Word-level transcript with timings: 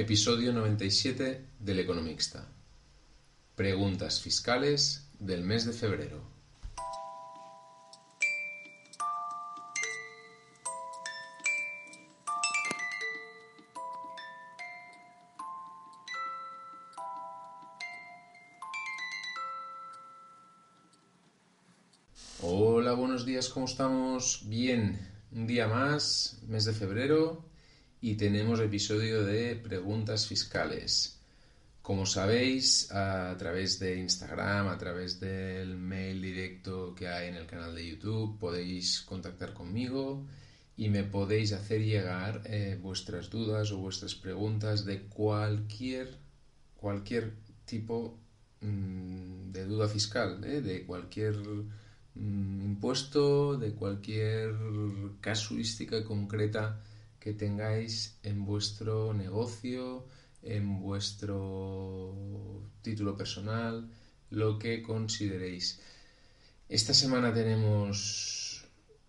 Episodio 0.00 0.52
97 0.52 1.44
del 1.58 1.80
Economista. 1.80 2.46
Preguntas 3.56 4.20
fiscales 4.20 5.10
del 5.18 5.42
mes 5.42 5.66
de 5.66 5.72
febrero. 5.72 6.22
Hola, 22.40 22.92
buenos 22.92 23.26
días, 23.26 23.48
¿cómo 23.48 23.66
estamos? 23.66 24.42
Bien, 24.48 24.96
un 25.32 25.48
día 25.48 25.66
más, 25.66 26.40
mes 26.46 26.66
de 26.66 26.72
febrero, 26.72 27.47
y 28.00 28.14
tenemos 28.14 28.60
episodio 28.60 29.24
de 29.24 29.56
preguntas 29.56 30.26
fiscales. 30.26 31.18
Como 31.82 32.06
sabéis, 32.06 32.92
a 32.92 33.34
través 33.38 33.78
de 33.78 33.98
Instagram, 33.98 34.68
a 34.68 34.78
través 34.78 35.18
del 35.18 35.76
mail 35.76 36.20
directo 36.20 36.94
que 36.94 37.08
hay 37.08 37.28
en 37.28 37.34
el 37.34 37.46
canal 37.46 37.74
de 37.74 37.88
YouTube, 37.88 38.38
podéis 38.38 39.00
contactar 39.00 39.52
conmigo 39.52 40.26
y 40.76 40.90
me 40.90 41.02
podéis 41.02 41.52
hacer 41.52 41.82
llegar 41.82 42.42
eh, 42.44 42.78
vuestras 42.80 43.30
dudas 43.30 43.72
o 43.72 43.78
vuestras 43.78 44.14
preguntas 44.14 44.84
de 44.84 45.02
cualquier, 45.02 46.18
cualquier 46.76 47.32
tipo 47.64 48.16
mm, 48.60 49.50
de 49.50 49.64
duda 49.64 49.88
fiscal, 49.88 50.44
¿eh? 50.44 50.60
de 50.60 50.84
cualquier 50.84 51.36
mm, 52.14 52.60
impuesto, 52.62 53.56
de 53.56 53.72
cualquier 53.72 54.54
casuística 55.20 56.04
concreta 56.04 56.80
que 57.20 57.32
tengáis 57.32 58.18
en 58.22 58.44
vuestro 58.44 59.12
negocio, 59.14 60.06
en 60.42 60.80
vuestro 60.80 62.14
título 62.82 63.16
personal, 63.16 63.90
lo 64.30 64.58
que 64.58 64.82
consideréis. 64.82 65.80
Esta 66.68 66.94
semana 66.94 67.32
tenemos 67.32 68.48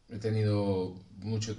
he 0.09 0.17
tenido 0.17 0.95
mucho 1.17 1.55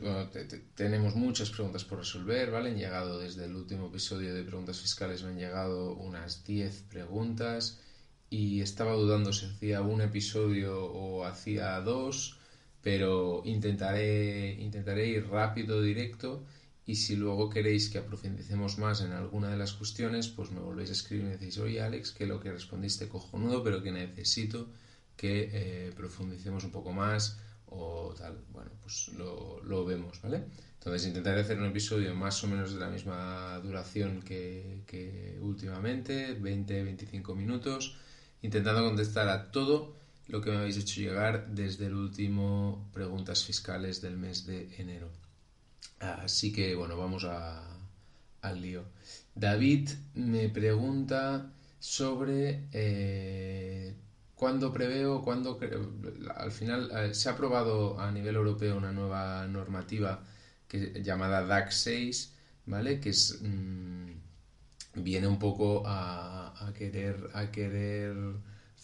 tenemos 0.75 1.15
muchas 1.15 1.51
preguntas 1.51 1.84
por 1.84 1.98
resolver, 1.98 2.51
¿vale? 2.51 2.71
Han 2.71 2.78
llegado 2.78 3.21
desde 3.21 3.45
el 3.45 3.55
último 3.55 3.87
episodio 3.87 4.34
de 4.34 4.43
preguntas 4.43 4.81
fiscales 4.81 5.23
me 5.23 5.31
han 5.31 5.39
llegado 5.39 5.95
unas 5.95 6.45
10 6.45 6.83
preguntas 6.91 7.78
y 8.28 8.61
estaba 8.61 8.95
dudando 8.95 9.33
si 9.33 9.47
hacía 9.47 9.83
un 9.83 10.01
episodio 10.01 10.84
o 10.84 11.25
hacía 11.25 11.81
dos 11.81 12.40
pero 12.83 13.42
intentaré, 13.45 14.53
intentaré 14.61 15.09
ir 15.09 15.28
rápido, 15.28 15.83
directo 15.83 16.45
y 16.87 16.97
si 16.97 17.14
luego 17.14 17.50
queréis 17.50 17.89
que 17.89 17.98
aprofundicemos 17.98 18.78
más 18.78 19.00
en 19.03 19.12
alguna 19.12 19.48
de 19.50 19.56
las 19.56 19.75
cuestiones, 19.75 20.28
pues 20.28 20.50
me 20.50 20.61
volvéis 20.61 20.91
a 20.91 20.92
escribir 20.92 21.25
y 21.25 21.28
me 21.28 21.37
decís, 21.37 21.59
oye 21.59 21.81
Alex, 21.81 22.12
que 22.12 22.27
lo 22.27 22.41
que 22.41 22.50
respondiste 22.50 23.09
cojonudo, 23.09 23.62
pero 23.62 23.83
que 23.83 23.92
necesito 23.92 24.69
que 25.17 25.50
eh, 25.53 25.92
profundicemos 25.95 26.64
un 26.64 26.72
poco 26.72 26.92
más 26.92 27.39
o 27.67 28.14
tal. 28.19 28.39
Bueno, 28.53 28.70
pues 28.83 29.09
lo, 29.17 29.62
lo, 29.62 29.84
vemos, 29.84 30.20
¿vale? 30.22 30.47
Entonces 30.78 31.06
intentaré 31.06 31.42
hacer 31.42 31.59
un 31.59 31.67
episodio 31.67 32.15
más 32.15 32.42
o 32.42 32.48
menos 32.48 32.72
de 32.72 32.81
la 32.81 32.89
misma 32.89 33.61
duración 33.62 34.22
que, 34.22 34.83
que 34.87 35.39
últimamente, 35.41 36.41
20-25 36.41 37.37
minutos, 37.37 37.97
intentando 38.42 38.83
contestar 38.83 39.28
a 39.28 39.53
todo 39.53 40.00
lo 40.31 40.41
que 40.41 40.50
me 40.50 40.59
habéis 40.59 40.77
hecho 40.77 41.00
llegar 41.00 41.48
desde 41.48 41.86
el 41.86 41.95
último 41.95 42.89
preguntas 42.92 43.45
fiscales 43.45 44.00
del 44.00 44.17
mes 44.17 44.47
de 44.47 44.72
enero. 44.78 45.11
Así 45.98 46.53
que 46.53 46.75
bueno, 46.75 46.97
vamos 46.97 47.25
al 47.25 48.61
lío. 48.62 48.84
David 49.34 49.91
me 50.14 50.48
pregunta 50.48 51.53
sobre 51.78 52.69
eh, 52.72 53.95
cuándo 54.34 54.72
preveo, 54.72 55.22
cuándo 55.22 55.59
al 56.37 56.53
final 56.53 56.91
eh, 56.94 57.15
se 57.15 57.28
ha 57.28 57.32
aprobado 57.32 57.99
a 58.00 58.10
nivel 58.12 58.37
europeo 58.37 58.76
una 58.76 58.93
nueva 58.93 59.47
normativa 59.49 60.22
que, 60.69 61.03
llamada 61.03 61.44
DAC 61.44 61.71
6, 61.72 62.34
¿vale? 62.66 63.00
Que 63.00 63.10
es 63.10 63.41
mm, 63.43 64.10
viene 64.94 65.26
un 65.26 65.38
poco 65.38 65.82
a, 65.87 66.66
a 66.66 66.72
querer 66.72 67.31
a 67.34 67.50
querer 67.50 68.15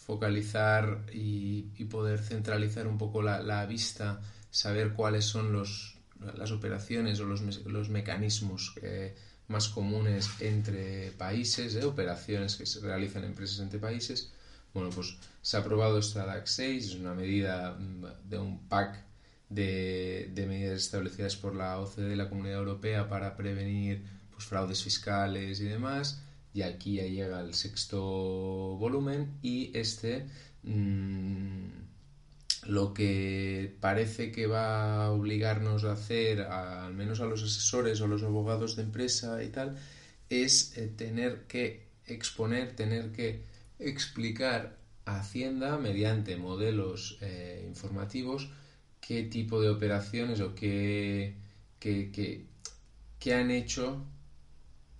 focalizar 0.07 1.05
y, 1.11 1.63
poder 1.91 2.19
centralizar 2.19 2.87
un 2.87 2.97
poco 2.97 3.21
la, 3.21 3.65
vista, 3.65 4.21
saber 4.49 4.93
cuáles 4.93 5.25
son 5.25 5.51
los, 5.51 5.97
las 6.35 6.51
operaciones 6.51 7.19
o 7.19 7.25
los, 7.25 7.41
los 7.65 7.89
mecanismos 7.89 8.73
eh, 8.81 9.15
más 9.49 9.67
comunes 9.67 10.29
entre 10.39 11.11
países, 11.11 11.75
eh, 11.75 11.83
operaciones 11.83 12.55
que 12.55 12.65
se 12.65 12.79
realizan 12.79 13.25
empresas 13.25 13.59
entre 13.59 13.79
países. 13.79 14.31
Bueno, 14.73 14.89
pues 14.91 15.17
se 15.41 15.57
ha 15.57 15.59
aprobado 15.59 15.99
esta 15.99 16.25
DAC 16.25 16.47
6, 16.47 16.85
es 16.85 16.95
una 16.95 17.13
medida 17.13 17.73
mm, 17.73 18.29
de 18.29 18.37
un 18.37 18.67
pack 18.69 19.03
de, 19.49 20.31
de 20.33 20.45
medidas 20.45 20.83
establecidas 20.83 21.35
por 21.35 21.53
la 21.53 21.79
OCDE, 21.79 22.15
la 22.15 22.29
Comunidad 22.29 22.59
Europea, 22.59 23.09
para 23.09 23.35
prevenir 23.35 24.05
pues, 24.31 24.45
fraudes 24.45 24.81
fiscales 24.81 25.59
y 25.59 25.65
demás 25.65 26.21
y 26.57 26.63
aquí 26.63 26.95
ya 26.95 27.03
llega 27.03 27.39
el 27.41 27.53
sexto 27.53 28.01
volumen 28.79 29.37
y 29.43 29.69
este 29.77 30.25
mm, 30.63 31.67
lo 32.63 32.95
que 32.95 33.77
parece 33.79 34.31
que 34.31 34.47
va 34.47 35.05
a 35.05 35.11
obligarnos 35.11 35.83
a 35.83 35.91
hacer, 35.91 36.41
al 36.41 36.95
menos 36.95 37.21
a 37.21 37.25
los 37.25 37.43
asesores 37.43 38.01
o 38.01 38.07
los 38.07 38.23
abogados 38.23 38.75
de 38.75 38.81
empresa 38.81 39.43
y 39.43 39.49
tal, 39.49 39.77
es 40.29 40.75
eh, 40.79 40.87
tener 40.87 41.43
que 41.43 41.89
exponer, 42.07 42.75
tener 42.75 43.11
que 43.11 43.43
explicar 43.77 44.77
a 45.05 45.19
Hacienda 45.19 45.77
mediante 45.77 46.37
modelos 46.37 47.19
eh, 47.21 47.63
informativos 47.67 48.49
qué 48.99 49.21
tipo 49.21 49.61
de 49.61 49.69
operaciones 49.69 50.41
o 50.41 50.55
qué, 50.55 51.35
qué, 51.79 52.47
qué 53.19 53.33
han 53.35 53.51
hecho, 53.51 54.03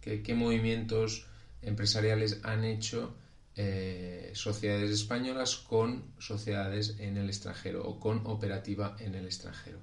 qué, 0.01 0.21
qué 0.21 0.35
movimientos 0.35 1.25
empresariales 1.61 2.39
han 2.43 2.63
hecho 2.63 3.15
eh, 3.59 4.29
sociedades 4.35 4.91
españolas 4.91 5.55
con 5.55 6.13
sociedades 6.19 6.97
en 6.99 7.17
el 7.17 7.27
extranjero 7.27 7.83
o 7.87 7.99
con 7.99 8.21
operativa 8.27 8.95
en 8.99 9.15
el 9.15 9.25
extranjero. 9.25 9.79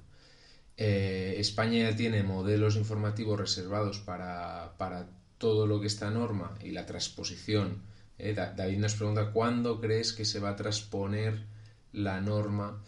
Eh, 0.76 1.34
España 1.38 1.90
ya 1.90 1.96
tiene 1.96 2.22
modelos 2.22 2.76
informativos 2.76 3.36
reservados 3.40 3.98
para, 3.98 4.76
todo 5.38 5.66
lo 5.66 5.80
que 5.80 5.88
está 5.88 6.08
norma 6.08 6.56
y 6.62 6.70
la 6.70 6.86
transposición. 6.86 7.82
Eh, 8.16 8.32
David 8.32 8.78
nos 8.78 8.94
pregunta 8.94 9.32
cuándo 9.32 9.80
crees 9.80 10.12
que 10.12 10.24
se 10.24 10.38
va 10.38 10.50
a 10.50 10.56
transponer 10.56 11.44
la 11.92 12.20
norma. 12.20 12.80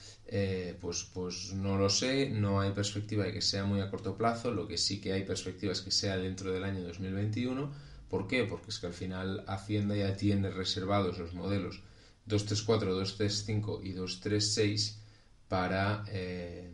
pues, 0.81 1.03
pues 1.13 1.53
no 1.53 1.77
lo 1.77 1.91
sé, 1.91 2.31
no 2.31 2.61
hay 2.61 2.71
perspectiva 2.71 3.25
de 3.25 3.33
que 3.33 3.43
sea 3.43 3.65
muy 3.65 3.81
a 3.81 3.91
corto 3.91 4.17
plazo, 4.17 4.53
lo 4.53 4.69
que 4.69 4.79
sí 4.79 5.01
que 5.01 5.13
hay 5.13 5.25
perspectiva 5.25 5.73
es 5.73 5.81
que 5.81 5.91
sea 5.91 6.17
dentro 6.17 6.53
del 6.53 6.63
año 6.63 6.85
2021 6.85 7.86
¿Por 8.09 8.29
qué? 8.29 8.45
Porque 8.45 8.71
es 8.71 8.79
que 8.79 8.87
al 8.87 8.93
final 8.93 9.45
Hacienda 9.47 9.97
ya 9.97 10.17
tiene 10.17 10.51
reservados 10.51 11.19
los 11.19 11.35
modelos 11.35 11.83
234, 12.27 12.95
235 12.95 13.81
y 13.83 13.93
236 13.93 15.01
para, 15.49 16.05
eh, 16.09 16.73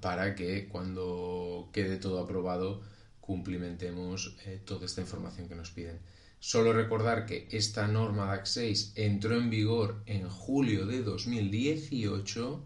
para 0.00 0.34
que 0.34 0.68
cuando 0.68 1.70
quede 1.72 1.96
todo 1.96 2.20
aprobado 2.20 2.82
cumplimentemos 3.20 4.36
eh, 4.44 4.60
toda 4.64 4.84
esta 4.84 5.00
información 5.00 5.48
que 5.48 5.54
nos 5.54 5.70
piden. 5.70 5.98
Solo 6.38 6.74
recordar 6.74 7.24
que 7.24 7.48
esta 7.52 7.86
norma 7.88 8.26
DAC 8.26 8.44
6 8.44 8.92
entró 8.96 9.34
en 9.34 9.48
vigor 9.48 10.02
en 10.04 10.28
julio 10.28 10.84
de 10.84 11.02
2018 11.02 12.62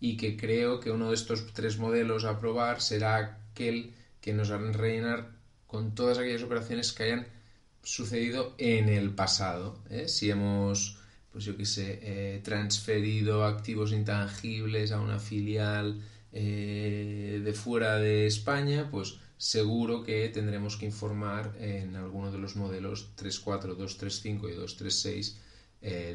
y 0.00 0.16
que 0.16 0.36
creo 0.36 0.80
que 0.80 0.90
uno 0.90 1.10
de 1.10 1.14
estos 1.14 1.52
tres 1.52 1.78
modelos 1.78 2.24
a 2.24 2.30
aprobar 2.30 2.80
será 2.80 3.16
aquel 3.52 3.94
que 4.20 4.32
nos 4.32 4.50
harán 4.50 4.74
rellenar 4.74 5.41
con 5.72 5.94
todas 5.94 6.18
aquellas 6.18 6.42
operaciones 6.42 6.92
que 6.92 7.04
hayan 7.04 7.26
sucedido 7.82 8.54
en 8.58 8.90
el 8.90 9.14
pasado. 9.14 9.78
¿eh? 9.88 10.06
Si 10.06 10.30
hemos, 10.30 10.98
pues 11.32 11.46
yo 11.46 11.56
qué 11.56 11.64
sé, 11.64 11.98
eh, 12.02 12.40
transferido 12.44 13.46
activos 13.46 13.90
intangibles 13.90 14.92
a 14.92 15.00
una 15.00 15.18
filial 15.18 16.02
eh, 16.30 17.40
de 17.42 17.52
fuera 17.54 17.96
de 17.96 18.26
España, 18.26 18.90
pues 18.90 19.16
seguro 19.38 20.02
que 20.02 20.28
tendremos 20.28 20.76
que 20.76 20.84
informar 20.84 21.56
en 21.58 21.96
alguno 21.96 22.30
de 22.30 22.38
los 22.38 22.54
modelos 22.54 23.08
3.4, 23.16 23.74
2.3.5 23.74 24.52
y 24.52 24.56
2.3.6 24.58 25.36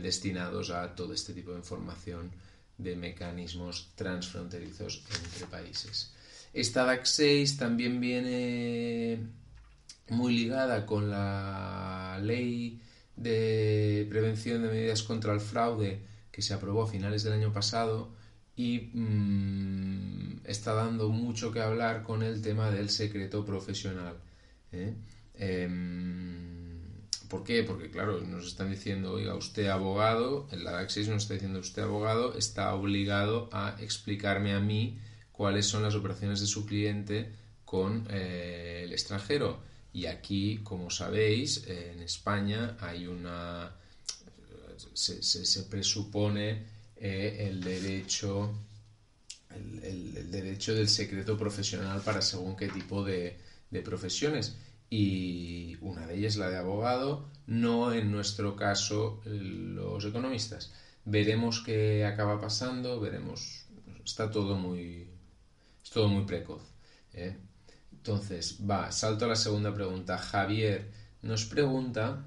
destinados 0.02 0.70
a 0.70 0.96
todo 0.96 1.14
este 1.14 1.34
tipo 1.34 1.52
de 1.52 1.58
información 1.58 2.31
de 2.78 2.96
mecanismos 2.96 3.90
transfronterizos 3.96 5.04
entre 5.26 5.48
países. 5.48 6.14
Esta 6.54 6.86
DAC 6.86 7.06
6 7.06 7.58
también 7.58 8.00
viene 8.00 9.20
muy 10.09 10.36
ligada 10.36 10.86
con 10.86 11.09
la 11.09 12.19
ley 12.21 12.81
de 13.15 14.06
prevención 14.09 14.62
de 14.62 14.69
medidas 14.69 15.04
contra 15.04 15.33
el 15.33 15.39
fraude 15.39 16.01
que 16.31 16.42
se 16.42 16.54
aprobó 16.54 16.83
a 16.83 16.88
finales 16.88 17.24
del 17.24 17.33
año 17.33 17.51
pasado 17.51 18.09
y 18.56 18.89
mm, 18.94 20.42
está 20.45 20.74
dando 20.74 21.09
mucho 21.09 21.51
que 21.51 21.62
hablar 21.62 22.04
con 22.04 22.24
el 22.24 22.42
tema 22.42 22.71
del 22.71 22.89
secreto 22.89 23.45
profesional. 23.45 24.15
¿eh? 24.71 24.95
Em, 25.36 26.77
¿Por 27.27 27.44
qué? 27.44 27.63
Porque, 27.63 27.92
claro, 27.92 28.21
nos 28.21 28.48
están 28.48 28.71
diciendo, 28.71 29.13
oiga, 29.13 29.36
usted 29.36 29.68
abogado, 29.68 30.48
en 30.51 30.63
la 30.63 30.71
DAX 30.71 30.98
nos 31.07 31.24
está 31.24 31.33
diciendo, 31.33 31.59
usted 31.59 31.83
abogado 31.83 32.38
está 32.38 32.74
obligado 32.74 33.50
a 33.51 33.75
explicarme 33.80 34.54
a 34.54 34.59
mí 34.59 34.98
cuáles 35.31 35.65
son 35.65 35.83
las 35.83 35.95
operaciones 35.95 36.39
de 36.39 36.48
su 36.48 36.65
cliente 36.65 37.31
con 37.65 38.07
eh, 38.09 38.81
el 38.86 38.94
extranjero. 38.94 39.59
Y 39.98 40.06
aquí, 40.06 40.60
como 40.64 40.92
sabéis, 40.92 41.66
en 41.66 42.02
España 42.02 42.78
hay 42.80 43.08
una. 43.08 43.72
Se, 44.94 45.64
presupone 45.64 46.66
eh, 46.98 47.48
el 47.50 47.64
derecho. 47.64 48.54
El, 49.56 50.30
derecho 50.30 50.76
del 50.76 50.88
secreto 50.88 51.36
profesional 51.36 52.04
para 52.04 52.22
según 52.22 52.56
qué 52.56 52.68
tipo 52.68 53.04
de, 53.04 53.40
profesiones 53.84 54.56
y 54.88 55.76
una 55.82 56.06
de 56.06 56.16
ellas 56.16 56.36
la 56.36 56.52
de 56.52 56.58
abogado, 56.58 57.32
no 57.48 57.92
en 57.92 58.12
nuestro 58.12 58.56
caso 58.56 59.24
los 59.26 60.06
economistas. 60.06 60.74
Veremos 61.06 61.64
qué 61.66 62.06
acaba 62.06 62.40
pasando, 62.40 63.00
veremos, 63.00 63.66
está 64.06 64.30
todo 64.30 64.58
muy, 64.58 65.08
es 65.84 65.90
todo 65.90 66.08
muy 66.08 66.26
precoz. 66.26 66.62
¿eh? 67.14 67.36
Entonces, 68.07 68.59
va, 68.69 68.89
salto 68.94 69.25
a 69.25 69.27
la 69.27 69.36
segunda 69.36 69.74
pregunta. 69.74 70.18
Javier 70.18 70.89
nos 71.24 71.44
pregunta 71.44 72.25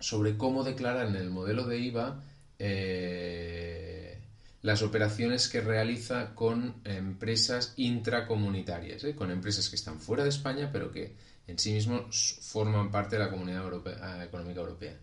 sobre 0.00 0.38
cómo 0.38 0.64
declarar 0.64 1.08
en 1.08 1.16
el 1.16 1.28
modelo 1.28 1.66
de 1.66 1.78
IVA 1.78 2.22
eh, 2.58 4.18
las 4.62 4.80
operaciones 4.80 5.50
que 5.50 5.60
realiza 5.60 6.34
con 6.34 6.76
empresas 6.84 7.74
intracomunitarias, 7.76 9.04
¿eh? 9.04 9.14
con 9.14 9.30
empresas 9.30 9.68
que 9.68 9.76
están 9.76 10.00
fuera 10.00 10.22
de 10.22 10.30
España, 10.30 10.70
pero 10.72 10.90
que 10.90 11.14
en 11.46 11.58
sí 11.58 11.74
mismos 11.74 12.38
forman 12.40 12.90
parte 12.90 13.16
de 13.16 13.24
la 13.24 13.30
Comunidad 13.30 13.70
eh, 13.86 14.24
Económica 14.24 14.60
Europea. 14.60 14.96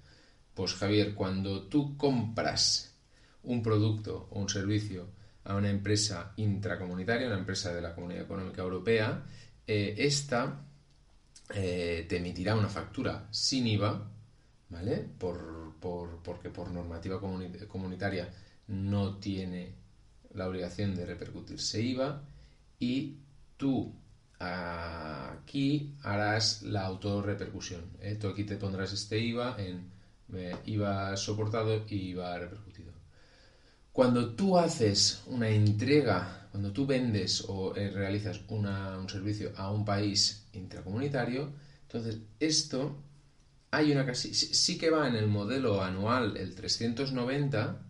Pues 0.55 0.73
Javier, 0.73 1.13
cuando 1.13 1.67
tú 1.67 1.95
compras 1.95 2.95
un 3.43 3.61
producto 3.61 4.29
o 4.31 4.39
un 4.39 4.49
servicio 4.49 5.09
a 5.43 5.53
una 5.55 5.69
empresa 5.69 6.33
intracomunitaria, 6.37 7.27
una 7.27 7.37
empresa 7.37 7.71
de 7.71 7.81
la 7.81 7.93
Comunidad 7.93 8.23
Económica 8.23 8.63
Europea, 8.63 9.23
eh, 9.73 9.95
esta 10.05 10.65
eh, 11.53 12.05
te 12.09 12.17
emitirá 12.17 12.55
una 12.55 12.67
factura 12.67 13.29
sin 13.31 13.67
IVA, 13.67 14.05
¿vale? 14.67 14.97
Por, 15.17 15.75
porque 15.79 16.49
por 16.49 16.69
normativa 16.69 17.21
comunitaria 17.21 18.29
no 18.67 19.15
tiene 19.15 19.73
la 20.33 20.49
obligación 20.49 20.93
de 20.93 21.05
repercutirse 21.05 21.81
IVA 21.81 22.21
y 22.79 23.15
tú 23.55 23.93
aquí 24.39 25.95
harás 26.03 26.63
la 26.63 26.85
autorrepercusión. 26.85 27.83
¿eh? 28.01 28.17
Tú 28.19 28.27
aquí 28.27 28.43
te 28.43 28.57
pondrás 28.57 28.91
este 28.91 29.19
IVA 29.19 29.55
en 29.57 29.89
IVA 30.65 31.15
soportado 31.15 31.85
y 31.87 32.09
IVA 32.09 32.39
repercutido. 32.39 32.90
Cuando 33.91 34.35
tú 34.35 34.57
haces 34.57 35.21
una 35.27 35.49
entrega, 35.49 36.47
cuando 36.51 36.71
tú 36.71 36.85
vendes 36.85 37.45
o 37.47 37.75
eh, 37.75 37.89
realizas 37.89 38.41
un 38.47 39.09
servicio 39.09 39.51
a 39.57 39.71
un 39.71 39.83
país 39.85 40.47
intracomunitario, 40.53 41.53
entonces 41.83 42.19
esto 42.39 43.03
hay 43.71 43.91
una 43.91 44.05
casi 44.05 44.33
sí 44.33 44.77
que 44.77 44.89
va 44.89 45.07
en 45.07 45.15
el 45.15 45.27
modelo 45.27 45.81
anual 45.81 46.37
el 46.37 46.55
390, 46.55 47.81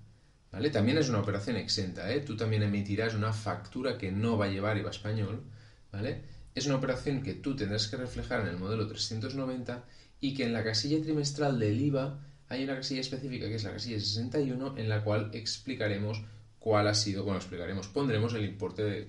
¿vale? 0.51 0.69
También 0.69 0.97
es 0.97 1.09
una 1.09 1.19
operación 1.19 1.57
exenta, 1.57 2.11
¿eh? 2.11 2.21
Tú 2.21 2.35
también 2.35 2.63
emitirás 2.63 3.13
una 3.15 3.33
factura 3.33 3.97
que 3.97 4.11
no 4.11 4.37
va 4.37 4.45
a 4.45 4.49
llevar 4.49 4.77
IVA 4.77 4.91
español, 4.91 5.43
¿vale? 5.91 6.23
es 6.53 6.65
una 6.65 6.75
operación 6.75 7.23
que 7.23 7.33
tú 7.33 7.55
tendrás 7.55 7.87
que 7.87 7.97
reflejar 7.97 8.41
en 8.41 8.47
el 8.47 8.57
modelo 8.57 8.87
390 8.87 9.85
y 10.19 10.33
que 10.33 10.45
en 10.45 10.53
la 10.53 10.63
casilla 10.63 11.01
trimestral 11.01 11.59
del 11.59 11.79
IVA 11.81 12.19
hay 12.51 12.65
una 12.65 12.75
casilla 12.75 12.99
específica 12.99 13.47
que 13.47 13.55
es 13.55 13.63
la 13.63 13.71
casilla 13.71 13.97
61 13.97 14.77
en 14.77 14.89
la 14.89 15.01
cual 15.05 15.29
explicaremos 15.33 16.21
cuál 16.59 16.87
ha 16.89 16.93
sido, 16.93 17.23
bueno, 17.23 17.39
explicaremos, 17.39 17.87
pondremos 17.87 18.33
el 18.33 18.43
importe 18.43 19.07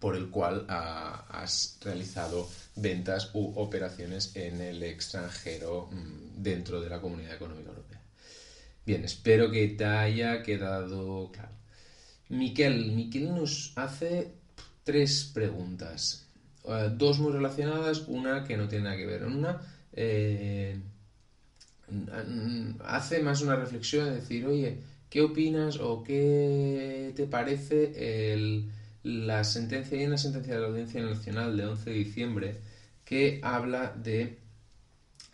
por 0.00 0.16
el 0.16 0.30
cual 0.30 0.66
has 0.68 1.78
realizado 1.80 2.48
ventas 2.74 3.30
u 3.34 3.52
operaciones 3.54 4.34
en 4.34 4.60
el 4.60 4.82
extranjero 4.82 5.90
mm, 5.92 6.42
dentro 6.42 6.80
de 6.80 6.90
la 6.90 7.00
Comunidad 7.00 7.34
Económica 7.34 7.68
Europea. 7.68 8.00
Bien, 8.84 9.04
espero 9.04 9.50
que 9.50 9.68
te 9.68 9.84
haya 9.84 10.42
quedado 10.42 11.30
claro. 11.30 11.52
Miquel, 12.30 12.90
Miquel 12.92 13.32
nos 13.32 13.72
hace 13.76 14.32
tres 14.82 15.30
preguntas. 15.32 16.26
Eh, 16.64 16.90
dos 16.96 17.20
muy 17.20 17.32
relacionadas, 17.32 18.04
una 18.08 18.42
que 18.42 18.56
no 18.56 18.66
tiene 18.66 18.84
nada 18.84 18.96
que 18.96 19.06
ver. 19.06 19.24
Una 19.24 19.60
eh, 19.92 20.80
hace 22.84 23.22
más 23.22 23.42
una 23.42 23.56
reflexión 23.56 24.06
de 24.06 24.16
decir, 24.16 24.46
oye, 24.46 24.78
¿qué 25.08 25.22
opinas 25.22 25.78
o 25.80 26.02
qué 26.02 27.12
te 27.16 27.26
parece 27.26 28.68
la 29.02 29.44
sentencia, 29.44 29.98
hay 29.98 30.06
una 30.06 30.18
sentencia 30.18 30.54
de 30.54 30.60
la 30.60 30.66
Audiencia 30.68 31.02
Nacional 31.02 31.56
de 31.56 31.66
11 31.66 31.90
de 31.90 31.96
diciembre 31.96 32.60
que 33.04 33.40
habla 33.42 33.92
de, 33.96 34.38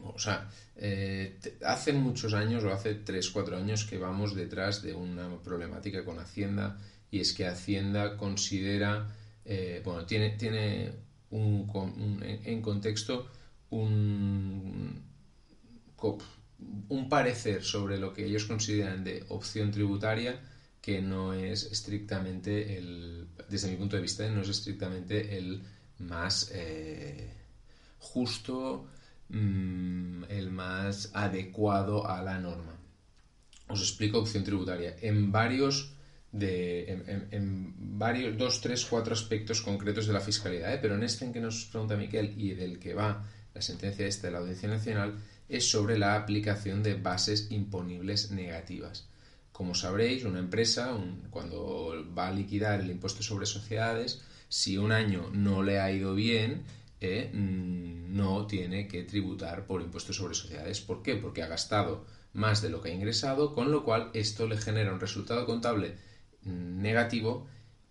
o 0.00 0.18
sea, 0.18 0.48
eh, 0.76 1.38
hace 1.64 1.92
muchos 1.92 2.32
años 2.32 2.64
o 2.64 2.72
hace 2.72 2.94
3, 2.94 3.30
4 3.30 3.56
años 3.56 3.84
que 3.84 3.98
vamos 3.98 4.34
detrás 4.34 4.82
de 4.82 4.94
una 4.94 5.28
problemática 5.42 6.04
con 6.04 6.18
Hacienda 6.18 6.78
y 7.10 7.20
es 7.20 7.32
que 7.32 7.46
Hacienda 7.46 8.16
considera, 8.16 9.08
bueno, 9.84 10.06
tiene, 10.06 10.30
tiene 10.30 10.92
un, 11.30 12.22
en 12.22 12.62
contexto 12.62 13.28
un 13.70 15.02
parecer 17.08 17.62
sobre 17.62 17.98
lo 17.98 18.12
que 18.12 18.24
ellos 18.24 18.44
consideran 18.44 19.04
de 19.04 19.24
opción 19.28 19.70
tributaria 19.70 20.40
que 20.80 21.02
no 21.02 21.32
es 21.32 21.64
estrictamente 21.64 22.78
el, 22.78 23.26
desde 23.48 23.68
mi 23.70 23.76
punto 23.76 23.96
de 23.96 24.02
vista, 24.02 24.28
no 24.30 24.42
es 24.42 24.48
estrictamente 24.48 25.36
el 25.36 25.62
más 25.98 26.52
eh, 26.54 27.28
justo, 27.98 28.86
mm, 29.28 30.24
el 30.28 30.50
más 30.50 31.10
adecuado 31.12 32.08
a 32.08 32.22
la 32.22 32.38
norma. 32.38 32.76
Os 33.66 33.80
explico 33.80 34.20
opción 34.20 34.44
tributaria. 34.44 34.94
En 35.00 35.32
varios 35.32 35.92
de, 36.30 36.88
en, 37.32 37.98
varios, 37.98 38.38
dos, 38.38 38.60
tres, 38.60 38.84
cuatro 38.84 39.14
aspectos 39.14 39.62
concretos 39.62 40.06
de 40.06 40.12
la 40.12 40.20
fiscalidad, 40.20 40.72
¿eh? 40.72 40.78
pero 40.80 40.94
en 40.94 41.02
este 41.02 41.24
en 41.24 41.32
que 41.32 41.40
nos 41.40 41.64
pregunta 41.64 41.96
Miquel 41.96 42.34
y 42.36 42.54
del 42.54 42.78
que 42.78 42.94
va 42.94 43.24
la 43.54 43.60
sentencia 43.60 44.06
esta 44.06 44.28
de 44.28 44.34
la 44.34 44.38
Audiencia 44.38 44.68
Nacional 44.68 45.14
es 45.48 45.70
sobre 45.70 45.98
la 45.98 46.16
aplicación 46.16 46.82
de 46.82 46.94
bases 46.94 47.48
imponibles 47.50 48.30
negativas. 48.30 49.08
Como 49.52 49.74
sabréis, 49.74 50.24
una 50.24 50.38
empresa, 50.38 50.96
cuando 51.30 52.04
va 52.16 52.28
a 52.28 52.32
liquidar 52.32 52.80
el 52.80 52.90
impuesto 52.90 53.22
sobre 53.22 53.46
sociedades, 53.46 54.20
si 54.48 54.76
un 54.76 54.92
año 54.92 55.30
no 55.32 55.62
le 55.62 55.80
ha 55.80 55.90
ido 55.90 56.14
bien, 56.14 56.64
eh, 57.00 57.30
mm, 57.32 58.14
no 58.14 58.46
tiene 58.46 58.88
que 58.88 59.02
tributar 59.02 59.66
por 59.66 59.82
impuesto 59.82 60.12
sobre 60.12 60.34
sociedades. 60.34 60.80
¿Por 60.80 61.02
qué? 61.02 61.16
Porque 61.16 61.42
ha 61.42 61.46
gastado 61.46 62.04
más 62.32 62.60
de 62.62 62.70
lo 62.70 62.82
que 62.82 62.90
ha 62.90 62.94
ingresado, 62.94 63.54
con 63.54 63.72
lo 63.72 63.84
cual 63.84 64.10
esto 64.14 64.46
le 64.46 64.58
genera 64.58 64.92
un 64.92 65.00
resultado 65.00 65.46
contable 65.46 65.96
negativo 66.42 67.46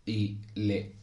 y 0.06 0.40
le 0.54 0.96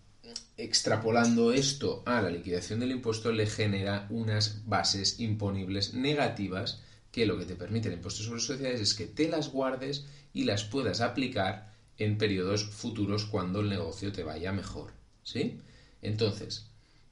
extrapolando 0.64 1.52
esto 1.52 2.02
a 2.06 2.22
la 2.22 2.30
liquidación 2.30 2.78
del 2.80 2.92
impuesto 2.92 3.32
le 3.32 3.46
genera 3.46 4.06
unas 4.10 4.66
bases 4.66 5.18
imponibles 5.18 5.94
negativas 5.94 6.80
que 7.10 7.26
lo 7.26 7.36
que 7.36 7.44
te 7.44 7.56
permite 7.56 7.88
el 7.88 7.94
impuesto 7.94 8.22
sobre 8.22 8.40
sociedades 8.40 8.80
es 8.80 8.94
que 8.94 9.06
te 9.06 9.28
las 9.28 9.50
guardes 9.50 10.06
y 10.32 10.44
las 10.44 10.64
puedas 10.64 11.00
aplicar 11.00 11.72
en 11.98 12.16
periodos 12.16 12.64
futuros 12.64 13.26
cuando 13.26 13.60
el 13.60 13.68
negocio 13.68 14.12
te 14.12 14.22
vaya 14.22 14.52
mejor. 14.52 14.92
¿Sí? 15.24 15.60
Entonces, 16.00 16.66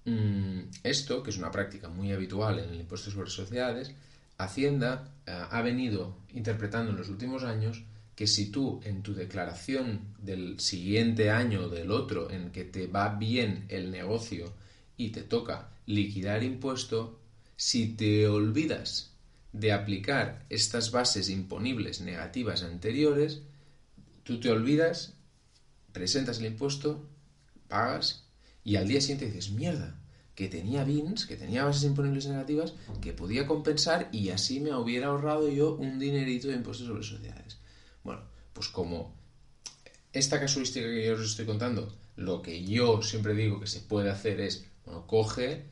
mm, 0.05 0.61
esto, 0.85 1.23
que 1.23 1.31
es 1.31 1.39
una 1.39 1.51
práctica 1.51 1.89
muy 1.89 2.13
habitual 2.13 2.61
en 2.61 2.71
el 2.71 2.81
impuesto 2.81 3.11
sobre 3.11 3.31
sociedades, 3.31 3.93
Hacienda 4.39 5.13
eh, 5.27 5.33
ha 5.51 5.61
venido 5.61 6.17
interpretando 6.33 6.93
en 6.93 6.97
los 6.97 7.11
últimos 7.11 7.45
años 7.45 7.83
que 8.21 8.27
si 8.27 8.51
tú 8.51 8.83
en 8.85 9.03
tu 9.03 9.15
declaración 9.15 10.15
del 10.19 10.61
siguiente 10.61 11.31
año 11.31 11.63
o 11.63 11.69
del 11.71 11.91
otro 11.91 12.31
en 12.31 12.51
que 12.51 12.65
te 12.65 12.87
va 12.87 13.15
bien 13.15 13.65
el 13.71 13.91
negocio 13.91 14.53
y 14.99 15.09
te 15.09 15.23
toca 15.23 15.71
liquidar 15.87 16.43
impuesto, 16.43 17.19
si 17.57 17.95
te 17.95 18.29
olvidas 18.29 19.15
de 19.55 19.73
aplicar 19.73 20.45
estas 20.51 20.91
bases 20.91 21.31
imponibles 21.31 22.03
negativas 22.03 22.63
anteriores, 22.63 23.41
tú 24.23 24.39
te 24.39 24.51
olvidas, 24.51 25.15
presentas 25.91 26.41
el 26.41 26.45
impuesto, 26.45 27.09
pagas 27.69 28.27
y 28.63 28.77
al 28.77 28.87
día 28.87 29.01
siguiente 29.01 29.29
dices, 29.29 29.51
mierda, 29.51 29.99
que 30.35 30.49
tenía 30.49 30.85
BINs, 30.85 31.25
que 31.25 31.39
tenía 31.39 31.65
bases 31.65 31.85
imponibles 31.85 32.27
negativas, 32.27 32.75
que 33.01 33.15
podía 33.15 33.47
compensar 33.47 34.11
y 34.13 34.29
así 34.29 34.61
me 34.61 34.77
hubiera 34.77 35.07
ahorrado 35.07 35.49
yo 35.49 35.75
un 35.75 35.99
dinerito 35.99 36.49
de 36.49 36.57
impuestos 36.57 36.87
sobre 36.87 37.03
sociedades. 37.03 37.60
Bueno, 38.05 38.23
pues 38.53 38.69
como 38.69 39.15
esta 40.13 40.41
casuística 40.41 40.87
que 40.87 41.07
yo 41.07 41.15
os 41.15 41.21
estoy 41.21 41.47
contando, 41.47 41.95
lo 42.17 42.43
que 42.43 42.65
yo 42.65 43.03
siempre 43.03 43.35
digo 43.35 43.61
que 43.61 43.67
se 43.67 43.81
puede 43.81 44.11
hacer 44.11 44.41
es, 44.41 44.67
bueno, 44.85 45.07
coge, 45.07 45.65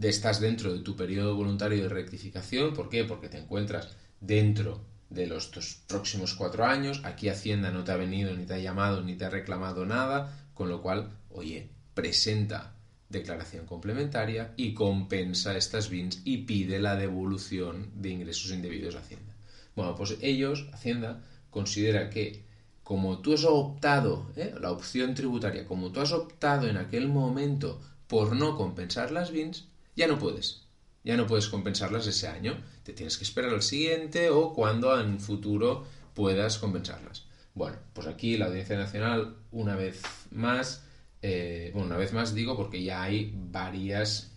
estás 0.00 0.40
dentro 0.40 0.72
de 0.72 0.80
tu 0.80 0.96
periodo 0.96 1.34
voluntario 1.34 1.82
de 1.82 1.88
rectificación. 1.88 2.74
¿Por 2.74 2.88
qué? 2.88 3.04
Porque 3.04 3.28
te 3.28 3.38
encuentras 3.38 3.96
dentro 4.20 4.80
de 5.10 5.26
los 5.26 5.46
próximos 5.86 6.34
cuatro 6.34 6.64
años. 6.64 7.02
Aquí 7.04 7.28
Hacienda 7.28 7.70
no 7.70 7.84
te 7.84 7.92
ha 7.92 7.96
venido, 7.96 8.34
ni 8.34 8.44
te 8.44 8.54
ha 8.54 8.58
llamado, 8.58 9.02
ni 9.02 9.14
te 9.14 9.24
ha 9.24 9.30
reclamado 9.30 9.86
nada. 9.86 10.48
Con 10.54 10.68
lo 10.68 10.82
cual, 10.82 11.10
oye, 11.30 11.70
presenta 11.94 12.74
declaración 13.08 13.66
complementaria 13.66 14.52
y 14.56 14.74
compensa 14.74 15.56
estas 15.56 15.88
BINs 15.88 16.22
y 16.24 16.38
pide 16.38 16.80
la 16.80 16.96
devolución 16.96 17.90
de 17.94 18.10
ingresos 18.10 18.50
indebidos 18.50 18.96
a 18.96 19.00
Hacienda. 19.00 19.34
Bueno, 19.76 19.94
pues 19.94 20.16
ellos, 20.20 20.68
Hacienda, 20.72 21.22
considera 21.54 22.10
que 22.10 22.42
como 22.82 23.20
tú 23.20 23.32
has 23.32 23.44
optado, 23.44 24.26
¿eh? 24.36 24.52
la 24.60 24.72
opción 24.72 25.14
tributaria, 25.14 25.66
como 25.66 25.92
tú 25.92 26.00
has 26.00 26.12
optado 26.12 26.66
en 26.68 26.76
aquel 26.76 27.08
momento 27.08 27.80
por 28.08 28.34
no 28.36 28.56
compensar 28.56 29.12
las 29.12 29.30
BINs, 29.30 29.68
ya 29.96 30.06
no 30.06 30.18
puedes. 30.18 30.64
Ya 31.04 31.16
no 31.16 31.26
puedes 31.26 31.48
compensarlas 31.48 32.06
ese 32.06 32.26
año. 32.28 32.60
Te 32.82 32.92
tienes 32.92 33.16
que 33.16 33.24
esperar 33.24 33.54
al 33.54 33.62
siguiente 33.62 34.30
o 34.30 34.52
cuando 34.52 35.00
en 35.00 35.20
futuro 35.20 35.84
puedas 36.12 36.58
compensarlas. 36.58 37.24
Bueno, 37.54 37.76
pues 37.92 38.06
aquí 38.08 38.36
la 38.36 38.46
Audiencia 38.46 38.76
Nacional, 38.76 39.36
una 39.52 39.76
vez 39.76 40.02
más, 40.32 40.82
eh, 41.22 41.70
bueno, 41.72 41.86
una 41.86 41.96
vez 41.98 42.12
más 42.12 42.34
digo 42.34 42.56
porque 42.56 42.82
ya 42.82 43.02
hay 43.02 43.32
varias, 43.34 44.32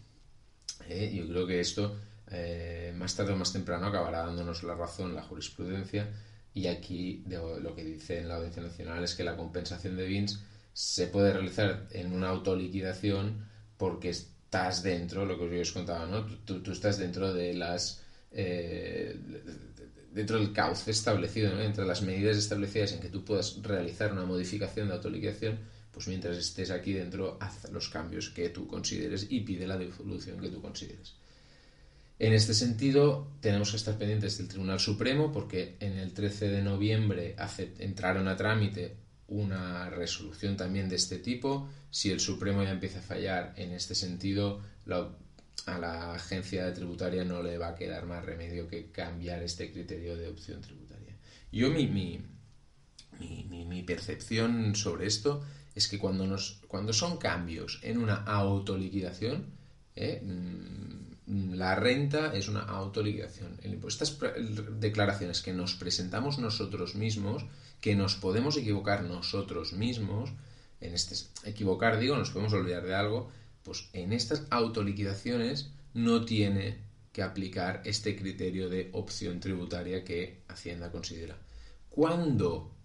eh, 0.88 1.12
yo 1.16 1.28
creo 1.28 1.48
que 1.48 1.60
esto 1.60 1.98
eh, 2.30 2.94
más 2.96 3.16
tarde 3.16 3.34
o 3.34 3.38
más 3.38 3.54
temprano 3.54 3.88
acabará 3.88 4.20
dándonos 4.20 4.64
la 4.64 4.76
razón 4.76 5.16
la 5.16 5.24
jurisprudencia 5.24 6.08
y 6.54 6.68
aquí 6.68 7.24
lo 7.28 7.76
que 7.76 7.84
dice 7.84 8.20
en 8.20 8.30
la 8.30 8.36
Audiencia 8.36 8.64
Nacional 8.64 9.04
es 9.04 9.16
que 9.16 9.24
la 9.24 9.38
compensación 9.38 9.96
de 9.96 10.06
bins 10.06 10.40
se 10.74 11.08
puede 11.08 11.34
realizar 11.34 11.88
en 11.92 12.14
una 12.14 12.30
autoliquidación 12.30 13.46
porque 13.78 14.10
estás 14.10 14.84
dentro, 14.84 15.26
lo 15.26 15.38
que 15.38 15.62
os 15.62 15.72
contaba, 15.72 16.06
¿no? 16.06 16.26
Tú, 16.46 16.72
estás 16.72 16.98
dentro 16.98 17.34
de 17.34 17.54
las... 17.54 18.02
dentro 20.12 20.40
del 20.40 20.52
cauce 20.54 20.92
establecido, 20.92 21.54
¿no? 21.54 21.62
entre 21.62 21.86
las 21.86 22.02
medidas 22.02 22.38
establecidas 22.38 22.92
en 22.94 23.02
que 23.02 23.10
tú 23.10 23.24
puedas 23.24 23.62
realizar 23.62 24.12
una 24.12 24.26
modificación 24.26 24.88
de 24.88 24.96
autoliquidación 24.96 25.60
pues 25.98 26.10
mientras 26.10 26.38
estés 26.38 26.70
aquí 26.70 26.94
dentro, 26.94 27.40
haz 27.40 27.72
los 27.72 27.90
cambios 27.90 28.30
que 28.30 28.50
tú 28.50 28.68
consideres 28.68 29.26
y 29.32 29.40
pide 29.40 29.66
la 29.66 29.80
devolución 29.80 30.40
que 30.40 30.50
tú 30.50 30.62
consideres. 30.62 31.16
En 32.20 32.34
este 32.34 32.56
sentido, 32.56 33.28
tenemos 33.42 33.72
que 33.72 33.78
estar 33.78 33.98
pendientes 33.98 34.38
del 34.38 34.48
Tribunal 34.48 34.80
Supremo 34.80 35.32
porque 35.32 35.78
en 35.80 35.98
el 36.00 36.14
13 36.14 36.50
de 36.50 36.64
noviembre 36.64 37.36
entraron 37.78 38.28
a 38.28 38.36
trámite 38.36 38.98
una 39.28 39.90
resolución 39.92 40.58
también 40.58 40.90
de 40.90 40.96
este 40.96 41.20
tipo. 41.20 41.70
Si 41.92 42.10
el 42.10 42.20
Supremo 42.20 42.64
ya 42.64 42.72
empieza 42.72 43.00
a 43.00 43.04
fallar 43.04 43.54
en 43.56 43.72
este 43.72 43.94
sentido, 43.94 44.62
a 44.88 45.78
la 45.78 46.16
agencia 46.16 46.74
tributaria 46.74 47.24
no 47.24 47.44
le 47.44 47.60
va 47.60 47.70
a 47.70 47.76
quedar 47.76 48.08
más 48.08 48.26
remedio 48.26 48.68
que 48.68 48.92
cambiar 48.92 49.44
este 49.44 49.72
criterio 49.72 50.18
de 50.18 50.28
opción 50.28 50.62
tributaria. 50.62 51.16
Yo 51.52 51.70
mi, 51.70 52.24
percepción 53.86 54.76
sobre 54.76 55.06
esto 55.06 55.46
es 55.76 55.88
que 55.88 56.00
cuando, 56.00 56.26
nos, 56.26 56.62
cuando 56.68 56.94
son 56.94 57.18
cambios 57.18 57.80
en 57.84 58.00
una 58.00 58.16
autoliquidación, 58.16 59.46
¿eh? 59.96 60.22
Mm, 61.28 61.54
la 61.54 61.76
renta 61.76 62.34
es 62.34 62.48
una 62.48 62.62
autoliquidación. 62.62 63.60
Estas 63.88 64.18
declaraciones 64.80 65.42
que 65.42 65.54
nos 65.54 65.76
presentamos 65.76 66.40
nosotros 66.40 66.96
mismos, 66.96 67.46
que 67.82 67.96
nos 67.96 68.16
podemos 68.16 68.58
equivocar 68.58 69.04
nosotros 69.04 69.74
mismos, 69.74 70.32
en 70.82 70.94
este 70.94 71.16
equivocar 71.44 72.00
digo, 72.00 72.18
nos 72.18 72.32
podemos 72.32 72.54
olvidar 72.54 72.84
de 72.84 72.96
algo, 72.96 73.30
pues 73.64 73.90
en 73.94 74.14
estas 74.14 74.44
autoliquidaciones 74.50 75.70
no 75.94 76.26
tiene 76.26 76.78
que 77.12 77.24
aplicar 77.24 77.82
este 77.86 78.16
criterio 78.16 78.70
de 78.70 78.90
opción 78.94 79.40
tributaria 79.40 80.04
que 80.04 80.44
Hacienda 80.48 80.92
considera. 80.92 81.38
Cuando 81.90 82.78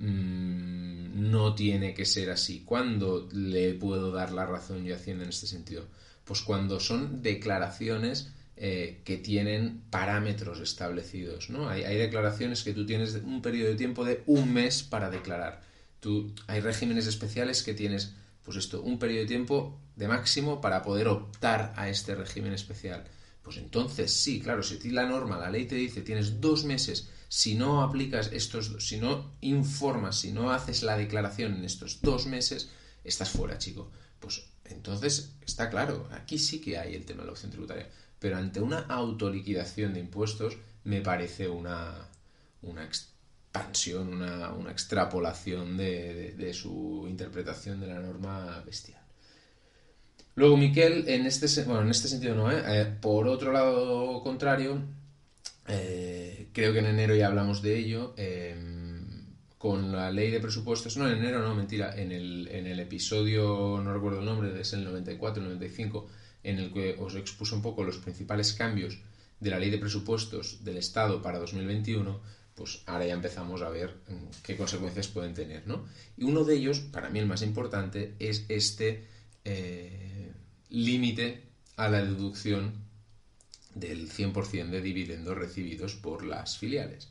Mm, 0.00 1.30
no 1.30 1.54
tiene 1.54 1.92
que 1.92 2.06
ser 2.06 2.30
así. 2.30 2.64
¿Cuándo 2.64 3.28
le 3.32 3.74
puedo 3.74 4.10
dar 4.10 4.32
la 4.32 4.46
razón 4.46 4.84
yo 4.84 4.96
Hacienda 4.96 5.24
en 5.24 5.30
este 5.30 5.46
sentido? 5.46 5.86
Pues 6.30 6.42
cuando 6.42 6.78
son 6.78 7.22
declaraciones 7.22 8.30
eh, 8.54 9.00
que 9.04 9.16
tienen 9.16 9.82
parámetros 9.90 10.60
establecidos. 10.60 11.50
¿no? 11.50 11.68
Hay, 11.68 11.96
declaraciones 11.96 12.62
que 12.62 12.72
tú 12.72 12.86
tienes 12.86 13.16
un 13.16 13.42
periodo 13.42 13.70
de 13.70 13.74
tiempo 13.74 14.04
de 14.04 14.22
un 14.26 14.54
mes 14.54 14.84
para 14.84 15.10
declarar. 15.10 15.60
Tú, 15.98 16.32
hay 16.46 16.60
regímenes 16.60 17.08
especiales 17.08 17.64
que 17.64 17.74
tienes, 17.74 18.14
pues 18.44 18.56
esto, 18.56 18.80
un 18.80 19.00
periodo 19.00 19.22
de 19.22 19.26
tiempo 19.26 19.76
de 19.96 20.06
máximo 20.06 20.60
para 20.60 20.84
poder 20.84 21.08
optar 21.08 21.72
a 21.74 21.88
este 21.88 22.14
régimen 22.14 22.52
especial. 22.52 23.02
Pues 23.42 23.56
entonces 23.56 24.12
sí, 24.12 24.40
claro, 24.40 24.62
si 24.62 24.78
la 24.92 25.06
norma, 25.08 25.36
la 25.36 25.50
ley 25.50 25.64
te 25.64 25.74
dice 25.74 26.00
tienes 26.00 26.40
dos 26.40 26.62
meses 26.64 27.10
si 27.28 27.56
no 27.56 27.82
aplicas 27.82 28.30
estos, 28.32 28.76
si 28.78 28.98
no 28.98 29.32
informas, 29.40 30.20
si 30.20 30.30
no 30.30 30.52
haces 30.52 30.84
la 30.84 30.96
declaración 30.96 31.56
en 31.56 31.64
estos 31.64 32.00
dos 32.02 32.26
meses, 32.26 32.68
estás 33.02 33.30
fuera, 33.30 33.58
chico. 33.58 33.90
Pues 34.20 34.49
entonces 34.70 35.36
está 35.44 35.70
claro, 35.70 36.08
aquí 36.12 36.38
sí 36.38 36.60
que 36.60 36.78
hay 36.78 36.94
el 36.94 37.04
tema 37.04 37.20
de 37.20 37.26
la 37.26 37.32
opción 37.32 37.50
tributaria. 37.50 37.88
Pero 38.18 38.36
ante 38.36 38.60
una 38.60 38.80
autoliquidación 38.80 39.94
de 39.94 40.00
impuestos 40.00 40.56
me 40.84 41.00
parece 41.00 41.48
una, 41.48 42.08
expansión, 42.62 44.08
una, 44.08 44.52
una 44.52 44.70
extrapolación 44.70 45.76
de, 45.76 46.52
su 46.54 47.06
interpretación 47.08 47.80
de 47.80 47.86
la 47.86 48.00
norma 48.00 48.62
bestial. 48.64 49.00
Luego, 50.34 50.56
Miquel, 50.56 51.08
en 51.08 51.26
este, 51.26 51.64
bueno, 51.64 51.82
en 51.82 51.90
este 51.90 52.08
sentido 52.08 52.34
no, 52.34 52.50
¿eh? 52.50 52.62
Eh, 52.66 52.84
por 53.00 53.26
otro 53.26 53.52
lado 53.52 54.22
contrario, 54.22 54.80
eh, 55.66 56.48
creo 56.52 56.72
que 56.72 56.78
en 56.78 56.86
enero 56.86 57.14
ya 57.14 57.26
hablamos 57.26 57.62
de 57.62 57.76
ello. 57.76 58.14
Con 59.60 59.92
la 59.92 60.10
ley 60.10 60.30
de 60.30 60.40
presupuestos, 60.40 60.96
no 60.96 61.06
en 61.06 61.18
enero, 61.18 61.42
no, 61.42 61.54
mentira, 61.54 61.94
en 61.94 62.12
el, 62.12 62.48
en 62.50 62.66
el 62.66 62.80
episodio, 62.80 63.78
no 63.84 63.92
recuerdo 63.92 64.20
el 64.20 64.24
nombre, 64.24 64.58
es 64.58 64.72
el 64.72 64.82
94, 64.84 65.42
95, 65.42 66.08
en 66.44 66.58
el 66.60 66.72
que 66.72 66.96
os 66.98 67.14
expuso 67.14 67.56
un 67.56 67.60
poco 67.60 67.84
los 67.84 67.98
principales 67.98 68.54
cambios 68.54 68.96
de 69.38 69.50
la 69.50 69.58
ley 69.58 69.68
de 69.68 69.76
presupuestos 69.76 70.64
del 70.64 70.78
Estado 70.78 71.20
para 71.20 71.38
2021, 71.40 72.22
pues 72.54 72.82
ahora 72.86 73.04
ya 73.04 73.12
empezamos 73.12 73.60
a 73.60 73.68
ver 73.68 73.96
mm, 74.08 74.40
qué 74.42 74.56
consecuencias 74.56 75.08
pueden 75.08 75.34
tener, 75.34 75.66
¿no? 75.66 75.84
Y 76.16 76.24
uno 76.24 76.44
de 76.44 76.54
ellos, 76.54 76.80
para 76.80 77.10
mí 77.10 77.18
el 77.18 77.26
más 77.26 77.42
importante, 77.42 78.14
es 78.18 78.46
este 78.48 79.08
eh, 79.44 80.32
límite 80.70 81.42
a 81.76 81.90
la 81.90 82.02
deducción 82.02 82.72
del 83.74 84.10
100% 84.10 84.70
de 84.70 84.80
dividendos 84.80 85.36
recibidos 85.36 85.96
por 85.96 86.24
las 86.24 86.56
filiales. 86.56 87.09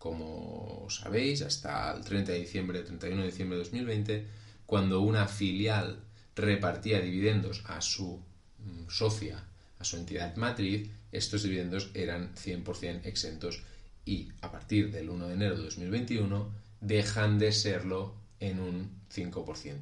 Como 0.00 0.88
sabéis, 0.88 1.42
hasta 1.42 1.92
el 1.94 2.02
30 2.02 2.32
de 2.32 2.38
diciembre, 2.38 2.80
31 2.80 3.20
de 3.20 3.28
diciembre 3.28 3.58
de 3.58 3.64
2020, 3.64 4.26
cuando 4.64 5.02
una 5.02 5.28
filial 5.28 6.00
repartía 6.34 7.02
dividendos 7.02 7.62
a 7.66 7.82
su 7.82 8.18
mm, 8.60 8.88
socia, 8.88 9.44
a 9.78 9.84
su 9.84 9.98
entidad 9.98 10.34
matriz, 10.36 10.88
estos 11.12 11.42
dividendos 11.42 11.90
eran 11.92 12.34
100% 12.34 13.04
exentos 13.04 13.62
y 14.06 14.30
a 14.40 14.50
partir 14.50 14.90
del 14.90 15.10
1 15.10 15.28
de 15.28 15.34
enero 15.34 15.56
de 15.58 15.64
2021 15.64 16.50
dejan 16.80 17.38
de 17.38 17.52
serlo 17.52 18.14
en 18.40 18.58
un 18.58 19.02
5%. 19.14 19.80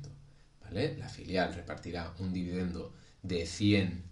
¿vale? 0.64 0.96
La 0.98 1.08
filial 1.08 1.54
repartirá 1.54 2.12
un 2.18 2.32
dividendo 2.32 2.92
de 3.22 3.46
100 3.46 4.02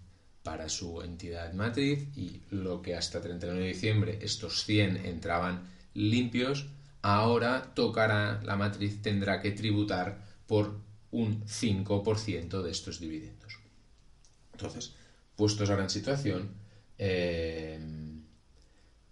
para 0.41 0.69
su 0.69 1.01
entidad 1.01 1.51
matriz 1.51 2.07
y 2.15 2.43
lo 2.49 2.81
que 2.81 2.95
hasta 2.95 3.19
31 3.19 3.59
de 3.59 3.67
diciembre 3.67 4.19
estos 4.21 4.63
100 4.63 5.05
entraban 5.05 5.75
limpios, 5.97 6.67
ahora 7.01 7.73
tocará, 7.73 8.41
la 8.43 8.55
matriz 8.55 9.01
tendrá 9.01 9.41
que 9.41 9.51
tributar 9.51 10.23
por 10.45 10.79
un 11.11 11.43
5% 11.45 12.61
de 12.61 12.71
estos 12.71 12.99
dividendos. 12.99 13.59
Entonces, 14.53 14.93
puestos 15.35 15.69
ahora 15.69 15.83
en 15.83 15.89
situación, 15.89 16.51
eh, 16.97 17.79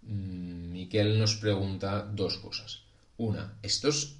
Miquel 0.02 1.18
nos 1.18 1.36
pregunta 1.36 2.02
dos 2.02 2.38
cosas. 2.38 2.82
Una, 3.16 3.58
estos, 3.62 4.18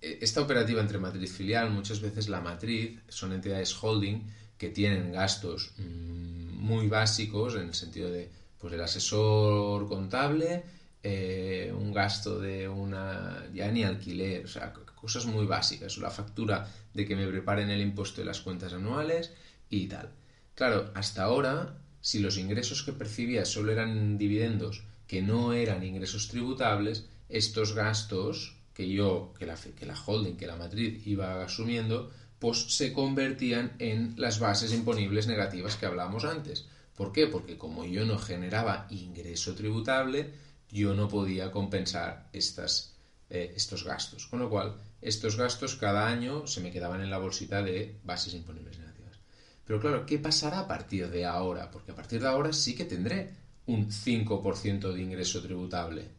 esta 0.00 0.42
operativa 0.42 0.82
entre 0.82 0.98
matriz 0.98 1.32
filial, 1.32 1.70
muchas 1.70 2.00
veces 2.00 2.28
la 2.28 2.40
matriz 2.40 3.00
son 3.08 3.32
entidades 3.32 3.74
holding 3.82 4.20
que 4.58 4.68
tienen 4.68 5.12
gastos 5.12 5.72
mm, 5.78 6.52
muy 6.58 6.88
básicos 6.88 7.54
en 7.54 7.68
el 7.68 7.74
sentido 7.74 8.10
de 8.10 8.30
pues 8.58 8.72
el 8.72 8.80
asesor 8.80 9.86
contable, 9.88 10.64
eh, 11.06 11.70
un 11.76 11.92
gasto 11.92 12.40
de 12.40 12.66
una 12.66 13.46
ya 13.52 13.70
ni 13.70 13.84
alquiler, 13.84 14.46
o 14.46 14.48
sea, 14.48 14.72
cosas 14.72 15.26
muy 15.26 15.44
básicas, 15.44 15.98
la 15.98 16.10
factura 16.10 16.66
de 16.94 17.06
que 17.06 17.14
me 17.14 17.28
preparen 17.28 17.68
el 17.68 17.82
impuesto 17.82 18.22
de 18.22 18.26
las 18.26 18.40
cuentas 18.40 18.72
anuales 18.72 19.32
y 19.68 19.86
tal. 19.86 20.08
Claro, 20.54 20.90
hasta 20.94 21.24
ahora, 21.24 21.76
si 22.00 22.20
los 22.20 22.38
ingresos 22.38 22.82
que 22.82 22.94
percibía 22.94 23.44
solo 23.44 23.70
eran 23.70 24.16
dividendos 24.16 24.84
que 25.06 25.20
no 25.20 25.52
eran 25.52 25.84
ingresos 25.84 26.28
tributables, 26.28 27.04
estos 27.28 27.74
gastos 27.74 28.56
que 28.72 28.88
yo, 28.88 29.34
que 29.38 29.44
la, 29.44 29.56
que 29.56 29.84
la 29.84 30.00
holding, 30.00 30.36
que 30.36 30.46
la 30.46 30.56
matriz 30.56 31.06
iba 31.06 31.44
asumiendo, 31.44 32.10
pues 32.38 32.74
se 32.76 32.94
convertían 32.94 33.74
en 33.78 34.14
las 34.16 34.38
bases 34.38 34.72
imponibles 34.72 35.26
negativas 35.26 35.76
que 35.76 35.84
hablábamos 35.84 36.24
antes. 36.24 36.66
¿Por 36.96 37.12
qué? 37.12 37.26
Porque 37.26 37.58
como 37.58 37.84
yo 37.84 38.06
no 38.06 38.18
generaba 38.18 38.86
ingreso 38.88 39.54
tributable, 39.54 40.32
yo 40.74 40.92
no 40.92 41.06
podía 41.06 41.52
compensar 41.52 42.28
estas, 42.32 42.96
eh, 43.30 43.52
estos 43.54 43.84
gastos. 43.84 44.26
Con 44.26 44.40
lo 44.40 44.50
cual, 44.50 44.74
estos 45.00 45.36
gastos 45.36 45.76
cada 45.76 46.08
año 46.08 46.48
se 46.48 46.60
me 46.60 46.72
quedaban 46.72 47.00
en 47.00 47.10
la 47.10 47.18
bolsita 47.18 47.62
de 47.62 47.96
bases 48.02 48.34
imponibles 48.34 48.76
negativas. 48.78 49.20
Pero 49.64 49.78
claro, 49.78 50.04
¿qué 50.04 50.18
pasará 50.18 50.58
a 50.58 50.66
partir 50.66 51.08
de 51.10 51.24
ahora? 51.24 51.70
Porque 51.70 51.92
a 51.92 51.94
partir 51.94 52.20
de 52.20 52.26
ahora 52.26 52.52
sí 52.52 52.74
que 52.74 52.84
tendré 52.84 53.30
un 53.66 53.88
5% 53.88 54.92
de 54.92 55.00
ingreso 55.00 55.40
tributable. 55.40 56.10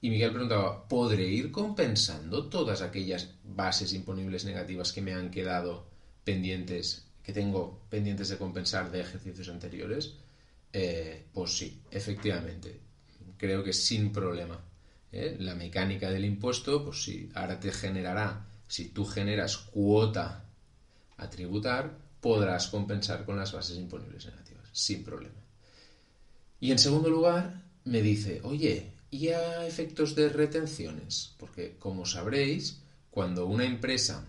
Y 0.00 0.10
Miguel 0.10 0.32
preguntaba, 0.32 0.88
¿podré 0.88 1.28
ir 1.28 1.52
compensando 1.52 2.48
todas 2.48 2.80
aquellas 2.82 3.28
bases 3.44 3.92
imponibles 3.92 4.44
negativas 4.44 4.90
que 4.90 5.00
me 5.00 5.14
han 5.14 5.30
quedado 5.30 5.86
pendientes, 6.24 7.06
que 7.22 7.32
tengo 7.32 7.78
pendientes 7.88 8.28
de 8.28 8.36
compensar 8.36 8.90
de 8.90 9.00
ejercicios 9.00 9.48
anteriores? 9.48 10.16
Eh, 10.72 11.22
pues 11.32 11.56
sí, 11.56 11.80
efectivamente. 11.92 12.80
Creo 13.42 13.64
que 13.64 13.72
sin 13.72 14.12
problema. 14.12 14.60
¿eh? 15.10 15.36
La 15.40 15.56
mecánica 15.56 16.08
del 16.08 16.24
impuesto, 16.24 16.84
pues 16.84 17.02
sí, 17.02 17.28
ahora 17.34 17.58
te 17.58 17.72
generará, 17.72 18.46
si 18.68 18.90
tú 18.90 19.04
generas 19.04 19.56
cuota 19.56 20.44
a 21.16 21.28
tributar, 21.28 21.90
podrás 22.20 22.68
compensar 22.68 23.24
con 23.24 23.36
las 23.36 23.52
bases 23.52 23.78
imponibles 23.78 24.26
negativas, 24.26 24.68
sin 24.70 25.02
problema. 25.02 25.34
Y 26.60 26.70
en 26.70 26.78
segundo 26.78 27.10
lugar, 27.10 27.64
me 27.84 28.00
dice, 28.00 28.40
oye, 28.44 28.92
y 29.10 29.30
a 29.30 29.66
efectos 29.66 30.14
de 30.14 30.28
retenciones, 30.28 31.34
porque 31.36 31.74
como 31.80 32.06
sabréis, 32.06 32.80
cuando 33.10 33.46
una 33.46 33.64
empresa, 33.64 34.24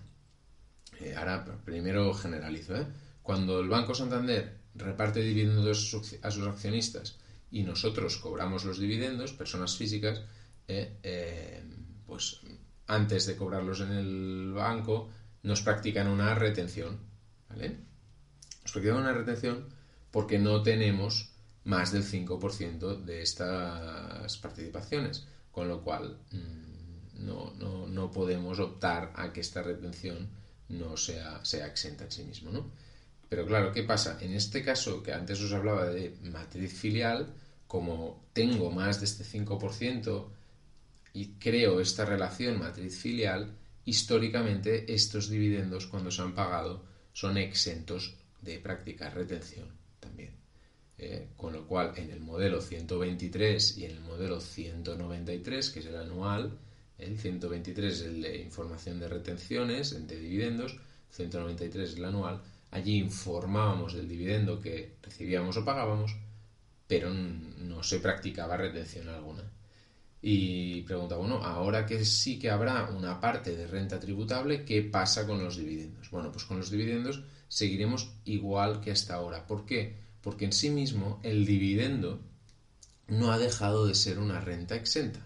eh, 1.01 1.13
ahora 1.15 1.45
primero 1.63 2.15
generalizo, 2.15 2.75
¿eh? 2.75 2.87
cuando 3.21 3.59
el 3.59 3.69
Banco 3.69 3.93
Santander 3.93 4.57
reparte 4.73 5.21
dividendos 5.21 5.95
a 6.23 6.31
sus 6.31 6.47
accionistas 6.47 7.19
y 7.53 7.61
nosotros 7.61 8.17
cobramos 8.17 8.65
los 8.65 8.79
dividendos, 8.79 9.31
personas 9.31 9.77
físicas, 9.77 10.23
eh, 10.67 11.63
pues 12.07 12.41
antes 12.87 13.27
de 13.27 13.37
cobrarlos 13.37 13.81
en 13.81 13.91
el 13.91 14.53
banco, 14.53 15.11
nos 15.43 15.61
practican 15.61 16.07
una 16.07 16.33
retención, 16.33 16.97
¿vale? 17.49 17.77
Nos 18.63 18.71
practican 18.71 18.97
una 18.97 19.13
retención 19.13 19.67
porque 20.09 20.39
no 20.39 20.63
tenemos 20.63 21.29
más 21.65 21.91
del 21.91 22.03
5% 22.03 23.03
de 23.03 23.21
estas 23.21 24.35
participaciones, 24.37 25.27
con 25.51 25.67
lo 25.67 25.83
cual 25.83 26.17
mm, 26.31 27.23
no, 27.23 28.11
podemos 28.11 28.59
optar 28.59 29.13
a 29.15 29.31
que 29.31 29.41
esta 29.41 29.61
retención 29.61 30.27
no 30.69 30.97
sea, 30.97 31.45
sea 31.45 31.67
exenta 31.67 32.05
en 32.05 32.11
sí 32.11 32.23
mismo. 32.23 32.51
¿no? 32.51 32.71
Pero 33.29 33.45
claro, 33.45 33.71
¿qué 33.71 33.83
pasa? 33.83 34.17
En 34.21 34.33
este 34.33 34.63
caso, 34.63 35.03
que 35.03 35.13
antes 35.13 35.39
os 35.39 35.53
hablaba 35.53 35.85
de 35.85 36.17
matriz 36.23 36.73
filial, 36.73 37.33
como 37.73 38.21
tengo 38.33 38.69
más 38.69 38.99
de 38.99 39.07
este 39.07 39.23
5% 39.23 40.27
y 41.11 41.29
creo 41.39 41.79
esta 41.79 42.05
relación 42.05 42.59
matriz 42.59 42.99
filial, 42.99 43.57
históricamente 43.83 44.93
estos 44.93 45.27
dividendos 45.27 45.87
cuando 45.87 46.11
se 46.11 46.21
han 46.21 46.35
pagado 46.35 46.83
son 47.13 47.35
exentos 47.37 48.13
de 48.43 48.59
practicar 48.59 49.15
retención 49.15 49.69
también. 49.99 50.35
Eh, 50.99 51.29
con 51.35 51.53
lo 51.53 51.65
cual 51.65 51.93
en 51.95 52.11
el 52.11 52.19
modelo 52.19 52.61
123 52.61 53.79
y 53.79 53.85
en 53.85 53.91
el 53.93 54.01
modelo 54.01 54.39
193, 54.39 55.71
que 55.71 55.79
es 55.79 55.85
el 55.87 55.97
anual, 55.97 56.55
el 56.99 57.17
123 57.17 57.91
es 57.91 58.01
el 58.03 58.21
de 58.21 58.37
información 58.37 58.99
de 58.99 59.07
retenciones, 59.07 60.07
de 60.07 60.19
dividendos, 60.19 60.77
193 61.09 61.89
es 61.89 61.97
el 61.97 62.05
anual, 62.05 62.39
allí 62.69 62.99
informábamos 62.99 63.95
del 63.95 64.07
dividendo 64.07 64.61
que 64.61 64.97
recibíamos 65.01 65.57
o 65.57 65.65
pagábamos, 65.65 66.15
pero 66.87 67.13
no 67.13 67.83
se 67.83 67.99
practicaba 67.99 68.57
retención 68.57 69.09
alguna. 69.09 69.43
Y 70.21 70.81
pregunta, 70.83 71.17
bueno, 71.17 71.43
ahora 71.43 71.85
que 71.85 72.05
sí 72.05 72.39
que 72.39 72.49
habrá 72.49 72.89
una 72.89 73.19
parte 73.19 73.55
de 73.55 73.67
renta 73.67 73.99
tributable, 73.99 74.63
¿qué 74.63 74.81
pasa 74.83 75.27
con 75.27 75.43
los 75.43 75.57
dividendos? 75.57 76.09
Bueno, 76.11 76.31
pues 76.31 76.45
con 76.45 76.57
los 76.57 76.71
dividendos 76.71 77.23
seguiremos 77.47 78.13
igual 78.25 78.79
que 78.79 78.91
hasta 78.91 79.15
ahora. 79.15 79.45
¿Por 79.45 79.65
qué? 79.65 80.03
porque 80.23 80.45
en 80.45 80.53
sí 80.53 80.69
mismo 80.69 81.19
el 81.21 81.45
dividendo 81.45 82.21
no 83.09 83.31
ha 83.31 83.37
dejado 83.37 83.85
de 83.85 83.93
ser 83.93 84.17
una 84.17 84.39
renta 84.39 84.75
exenta. 84.75 85.19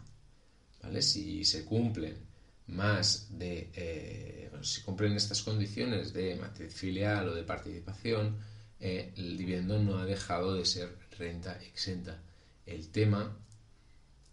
¿vale? 0.81 1.01
Si 1.03 1.45
se 1.45 1.63
cumplen 1.63 2.17
más 2.65 3.27
de, 3.29 3.69
eh, 3.75 4.51
si 4.63 4.81
cumplen 4.81 5.13
estas 5.13 5.43
condiciones 5.43 6.11
de 6.11 6.35
matriz 6.35 6.73
filial 6.73 7.29
o 7.29 7.35
de 7.35 7.43
participación, 7.43 8.37
eh, 8.79 9.13
el 9.15 9.37
dividendo 9.37 9.79
no 9.79 9.99
ha 9.99 10.05
dejado 10.05 10.55
de 10.55 10.65
ser 10.65 10.97
renta 11.17 11.61
exenta. 11.63 12.21
El 12.65 12.89
tema 12.89 13.37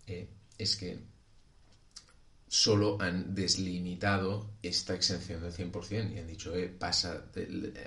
eh, 0.06 0.28
es 0.58 0.76
que 0.76 0.98
solo 2.48 3.00
han 3.00 3.34
deslimitado 3.34 4.50
esta 4.62 4.94
exención 4.94 5.42
del 5.42 5.52
100% 5.52 6.14
y 6.14 6.18
han 6.18 6.26
dicho, 6.26 6.52
pasa, 6.78 7.24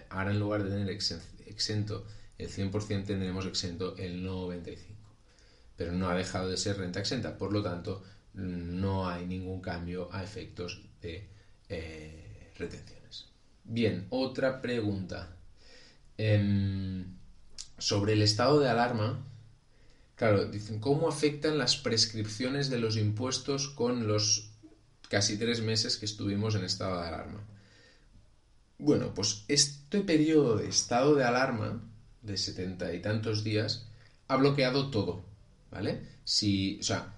ahora 0.09 0.31
en 0.31 0.39
lugar 0.39 0.63
de 0.63 0.69
tener 0.69 0.89
exento 0.89 2.05
el 2.37 2.49
100% 2.49 3.05
tendremos 3.05 3.45
exento 3.45 3.95
el 3.97 4.23
95%. 4.23 4.77
Pero 5.75 5.91
no 5.91 6.09
ha 6.09 6.15
dejado 6.15 6.49
de 6.49 6.57
ser 6.57 6.77
renta 6.77 6.99
exenta, 6.99 7.37
por 7.37 7.53
lo 7.53 7.61
tanto, 7.61 8.03
no 8.33 9.07
hay 9.07 9.25
ningún 9.25 9.61
cambio 9.61 10.09
a 10.11 10.23
efectos 10.23 10.81
de 11.01 11.27
eh, 11.69 12.51
retenciones. 12.57 13.27
Bien, 13.63 14.07
otra 14.09 14.61
pregunta. 14.61 15.35
Em, 16.17 17.16
sobre 17.77 18.13
el 18.13 18.21
estado 18.21 18.59
de 18.59 18.69
alarma, 18.69 19.25
claro, 20.15 20.45
dicen, 20.45 20.79
¿cómo 20.79 21.07
afectan 21.07 21.57
las 21.57 21.77
prescripciones 21.77 22.69
de 22.69 22.79
los 22.79 22.97
impuestos 22.97 23.67
con 23.69 24.07
los 24.07 24.51
casi 25.09 25.37
tres 25.37 25.61
meses 25.61 25.97
que 25.97 26.05
estuvimos 26.05 26.55
en 26.55 26.63
estado 26.63 26.99
de 27.01 27.07
alarma? 27.07 27.43
Bueno, 28.79 29.13
pues 29.13 29.43
este 29.47 30.01
periodo 30.01 30.57
de 30.57 30.69
estado 30.69 31.15
de 31.15 31.23
alarma 31.23 31.81
de 32.21 32.37
setenta 32.37 32.93
y 32.93 33.01
tantos 33.01 33.43
días 33.43 33.87
ha 34.27 34.35
bloqueado 34.35 34.91
todo, 34.91 35.23
¿vale? 35.71 36.01
Si, 36.23 36.77
o 36.79 36.83
sea, 36.83 37.15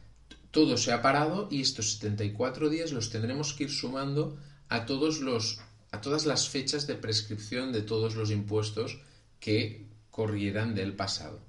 todo 0.51 0.77
se 0.77 0.91
ha 0.91 1.01
parado 1.01 1.47
y 1.51 1.61
estos 1.61 1.93
74 1.93 2.69
días 2.69 2.91
los 2.91 3.09
tendremos 3.09 3.53
que 3.53 3.65
ir 3.65 3.71
sumando 3.71 4.37
a 4.67 4.85
todos 4.85 5.19
los 5.19 5.59
a 5.91 6.01
todas 6.01 6.27
las 6.27 6.47
fechas 6.49 6.85
de 6.85 6.93
prescripción 6.93 7.71
de 7.71 7.81
todos 7.81 8.15
los 8.15 8.29
impuestos 8.29 8.99
que 9.39 9.88
corrieran 10.09 10.75
del 10.75 10.93
pasado, 10.93 11.41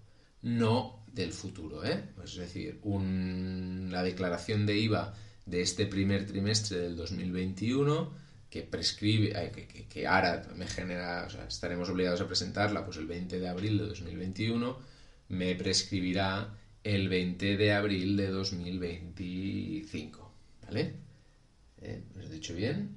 no 0.42 1.05
del 1.12 1.33
futuro, 1.33 1.85
¿eh? 1.85 2.05
Es 2.23 2.37
decir, 2.37 2.81
la 2.83 4.03
declaración 4.03 4.66
de 4.66 4.79
IVA 4.79 5.14
de 5.46 5.62
este 5.62 5.87
primer 5.87 6.27
trimestre 6.27 6.79
del 6.79 6.96
2021 6.96 8.31
que 8.49 8.62
prescribe, 8.62 9.53
que, 9.53 9.87
que, 9.87 10.07
ahora 10.07 10.49
me 10.57 10.66
genera, 10.66 11.25
o 11.27 11.31
sea, 11.31 11.46
estaremos 11.46 11.88
obligados 11.88 12.20
a 12.20 12.27
presentarla 12.27 12.85
pues 12.85 12.96
el 12.96 13.07
20 13.07 13.38
de 13.38 13.49
abril 13.49 13.79
de 13.79 13.87
2021, 13.87 14.79
me 15.29 15.55
prescribirá 15.55 16.59
el 16.83 17.09
20 17.09 17.57
de 17.57 17.73
abril 17.73 18.16
de 18.16 18.29
2025, 18.29 20.33
¿vale? 20.64 20.94
¿Eh? 21.81 22.03
¿Lo 22.16 22.25
he 22.25 22.29
dicho 22.29 22.55
bien? 22.55 22.96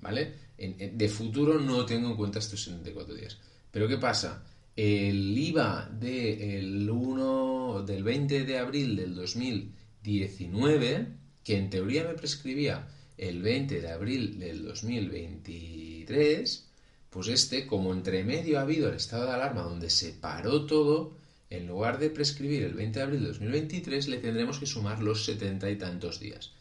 ¿Vale? 0.00 0.50
de 0.60 1.08
futuro 1.08 1.58
no 1.58 1.86
tengo 1.86 2.10
en 2.10 2.16
cuenta 2.16 2.38
estos 2.38 2.62
74 2.64 3.14
días. 3.14 3.38
Pero 3.70 3.88
¿qué 3.88 3.96
pasa? 3.96 4.44
El 4.82 5.36
IVA 5.36 5.90
del 5.92 6.88
1 6.88 7.84
del 7.86 8.02
20 8.02 8.46
de 8.46 8.56
abril 8.56 8.96
del 8.96 9.14
2019, 9.14 11.06
que 11.44 11.58
en 11.58 11.68
teoría 11.68 12.04
me 12.04 12.14
prescribía 12.14 12.88
el 13.18 13.42
20 13.42 13.82
de 13.82 13.90
abril 13.90 14.38
del 14.38 14.64
2023, 14.64 16.70
pues 17.10 17.28
este, 17.28 17.66
como 17.66 17.92
entre 17.92 18.24
medio 18.24 18.58
ha 18.58 18.62
habido 18.62 18.88
el 18.88 18.94
estado 18.94 19.26
de 19.26 19.32
alarma 19.32 19.64
donde 19.64 19.90
se 19.90 20.12
paró 20.12 20.64
todo, 20.64 21.14
en 21.50 21.66
lugar 21.66 21.98
de 21.98 22.08
prescribir 22.08 22.62
el 22.62 22.72
20 22.72 23.00
de 23.00 23.04
abril 23.04 23.20
de 23.20 23.28
2023, 23.28 24.08
le 24.08 24.16
tendremos 24.16 24.60
que 24.60 24.64
sumar 24.64 25.02
los 25.02 25.26
setenta 25.26 25.70
y 25.70 25.76
tantos 25.76 26.20
días. 26.20 26.52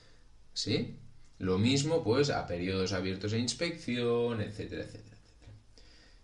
¿Sí? 0.53 0.97
Lo 1.37 1.57
mismo, 1.57 2.03
pues, 2.03 2.31
a 2.31 2.47
periodos 2.47 2.91
abiertos 2.91 3.31
de 3.31 3.39
inspección, 3.39 4.41
etcétera, 4.41 4.83
etcétera, 4.83 5.15
etcétera. 5.15 5.53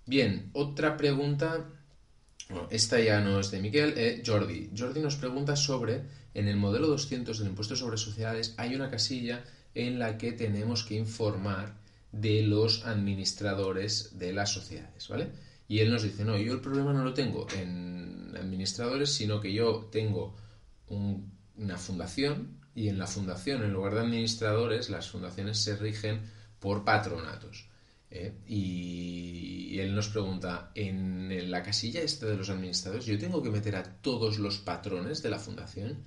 Bien, 0.05 0.49
otra 0.51 0.97
pregunta. 0.97 1.69
Esta 2.69 2.99
ya 2.99 3.21
no 3.21 3.39
es 3.39 3.51
de 3.51 3.59
Miguel, 3.59 3.93
eh, 3.97 4.21
Jordi. 4.25 4.69
Jordi 4.77 4.99
nos 5.01 5.15
pregunta 5.15 5.55
sobre, 5.55 6.03
en 6.33 6.47
el 6.47 6.57
modelo 6.57 6.87
200 6.87 7.39
del 7.39 7.47
impuesto 7.47 7.75
sobre 7.75 7.97
sociedades 7.97 8.53
hay 8.57 8.75
una 8.75 8.89
casilla 8.89 9.43
en 9.73 9.99
la 9.99 10.17
que 10.17 10.31
tenemos 10.31 10.83
que 10.83 10.95
informar 10.95 11.75
de 12.11 12.43
los 12.43 12.85
administradores 12.85 14.17
de 14.17 14.31
las 14.31 14.51
sociedades, 14.51 15.07
¿vale? 15.09 15.29
Y 15.67 15.79
él 15.79 15.91
nos 15.91 16.03
dice, 16.03 16.23
no, 16.23 16.37
yo 16.37 16.53
el 16.53 16.61
problema 16.61 16.93
no 16.93 17.03
lo 17.03 17.13
tengo 17.13 17.47
en 17.57 18.33
administradores, 18.37 19.11
sino 19.11 19.41
que 19.41 19.53
yo 19.53 19.89
tengo 19.91 20.35
una 20.87 21.77
fundación 21.77 22.59
y 22.75 22.89
en 22.89 22.99
la 22.99 23.07
fundación, 23.07 23.63
en 23.63 23.73
lugar 23.73 23.95
de 23.95 24.01
administradores, 24.01 24.89
las 24.89 25.09
fundaciones 25.09 25.57
se 25.59 25.75
rigen 25.75 26.21
por 26.59 26.83
patronatos. 26.83 27.67
¿Eh? 28.15 28.33
Y 28.47 29.79
él 29.79 29.93
nos 29.93 30.09
pregunta, 30.09 30.71
en 30.75 31.51
la 31.51 31.63
casilla 31.63 32.01
esta 32.01 32.25
de 32.25 32.37
los 32.37 32.49
administradores, 32.49 33.05
¿yo 33.05 33.19
tengo 33.19 33.43
que 33.43 33.49
meter 33.49 33.75
a 33.75 33.83
todos 33.83 34.39
los 34.39 34.57
patrones 34.57 35.21
de 35.21 35.29
la 35.29 35.39
fundación? 35.39 36.03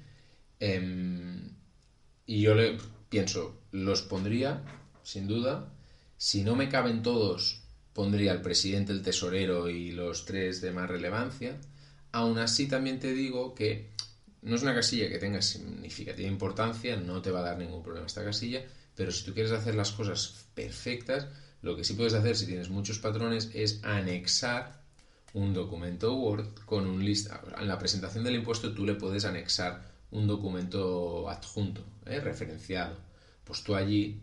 Em, 0.61 1.51
y 2.27 2.43
yo 2.43 2.55
le 2.55 2.79
pienso, 3.09 3.61
los 3.73 4.03
pondría, 4.03 4.63
sin 5.03 5.27
duda. 5.27 5.73
Si 6.17 6.43
no 6.43 6.57
me 6.57 6.69
caben 6.69 7.03
todos, 7.03 7.63
pondría 7.93 8.33
el 8.33 8.43
presidente, 8.43 8.93
el 8.93 9.03
tesorero 9.03 9.69
y 9.69 9.93
los 9.93 10.25
tres 10.25 10.61
de 10.61 10.73
más 10.73 10.89
relevancia. 10.89 11.59
Aún 12.13 12.39
así, 12.39 12.69
también 12.69 12.99
te 12.99 13.13
digo 13.13 13.55
que 13.55 13.91
no 14.43 14.57
es 14.57 14.63
una 14.63 14.75
casilla 14.75 15.09
que 15.09 15.19
tenga 15.19 15.43
significativa 15.43 16.29
importancia, 16.29 16.97
no 16.97 17.23
te 17.23 17.31
va 17.31 17.41
a 17.41 17.51
dar 17.51 17.59
ningún 17.59 17.83
problema 17.83 18.07
esta 18.07 18.25
casilla, 18.25 18.65
pero 18.95 19.11
si 19.13 19.25
tú 19.25 19.35
quieres 19.35 19.53
hacer 19.53 19.75
las 19.75 19.93
cosas 19.93 20.47
perfectas, 20.55 21.29
lo 21.63 21.77
que 21.77 21.85
sí 21.85 21.95
puedes 21.95 22.15
hacer 22.15 22.37
si 22.37 22.47
tienes 22.47 22.71
muchos 22.71 22.99
patrones 22.99 23.51
es 23.55 23.81
anexar 23.83 24.81
un 25.35 25.53
documento 25.53 26.15
Word 26.15 26.55
con 26.65 26.87
un 26.87 27.05
lista. 27.05 27.43
En 27.59 27.69
la 27.69 27.79
presentación 27.79 28.25
del 28.25 28.37
impuesto 28.37 28.75
tú 28.75 28.85
le 28.85 28.95
puedes 28.95 29.25
anexar 29.25 29.83
un 30.11 30.27
documento 30.27 31.29
adjunto, 31.29 31.85
¿eh? 32.07 32.21
referenciado. 32.21 32.97
Pues 33.45 33.63
tú 33.63 33.75
allí 33.75 34.23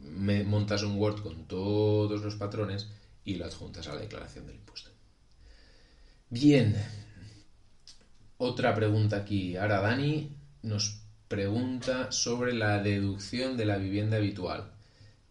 me 0.00 0.44
montas 0.44 0.82
un 0.82 0.98
Word 0.98 1.22
con 1.22 1.46
todos 1.46 2.22
los 2.22 2.36
patrones 2.36 2.88
y 3.24 3.34
lo 3.34 3.46
adjuntas 3.46 3.88
a 3.88 3.94
la 3.94 4.00
declaración 4.00 4.46
del 4.46 4.56
impuesto. 4.56 4.90
Bien, 6.28 6.76
otra 8.38 8.74
pregunta 8.74 9.16
aquí. 9.16 9.56
Ahora 9.56 9.80
Dani 9.80 10.36
nos 10.62 11.02
pregunta 11.28 12.12
sobre 12.12 12.54
la 12.54 12.82
deducción 12.82 13.56
de 13.56 13.66
la 13.66 13.78
vivienda 13.78 14.16
habitual. 14.16 14.72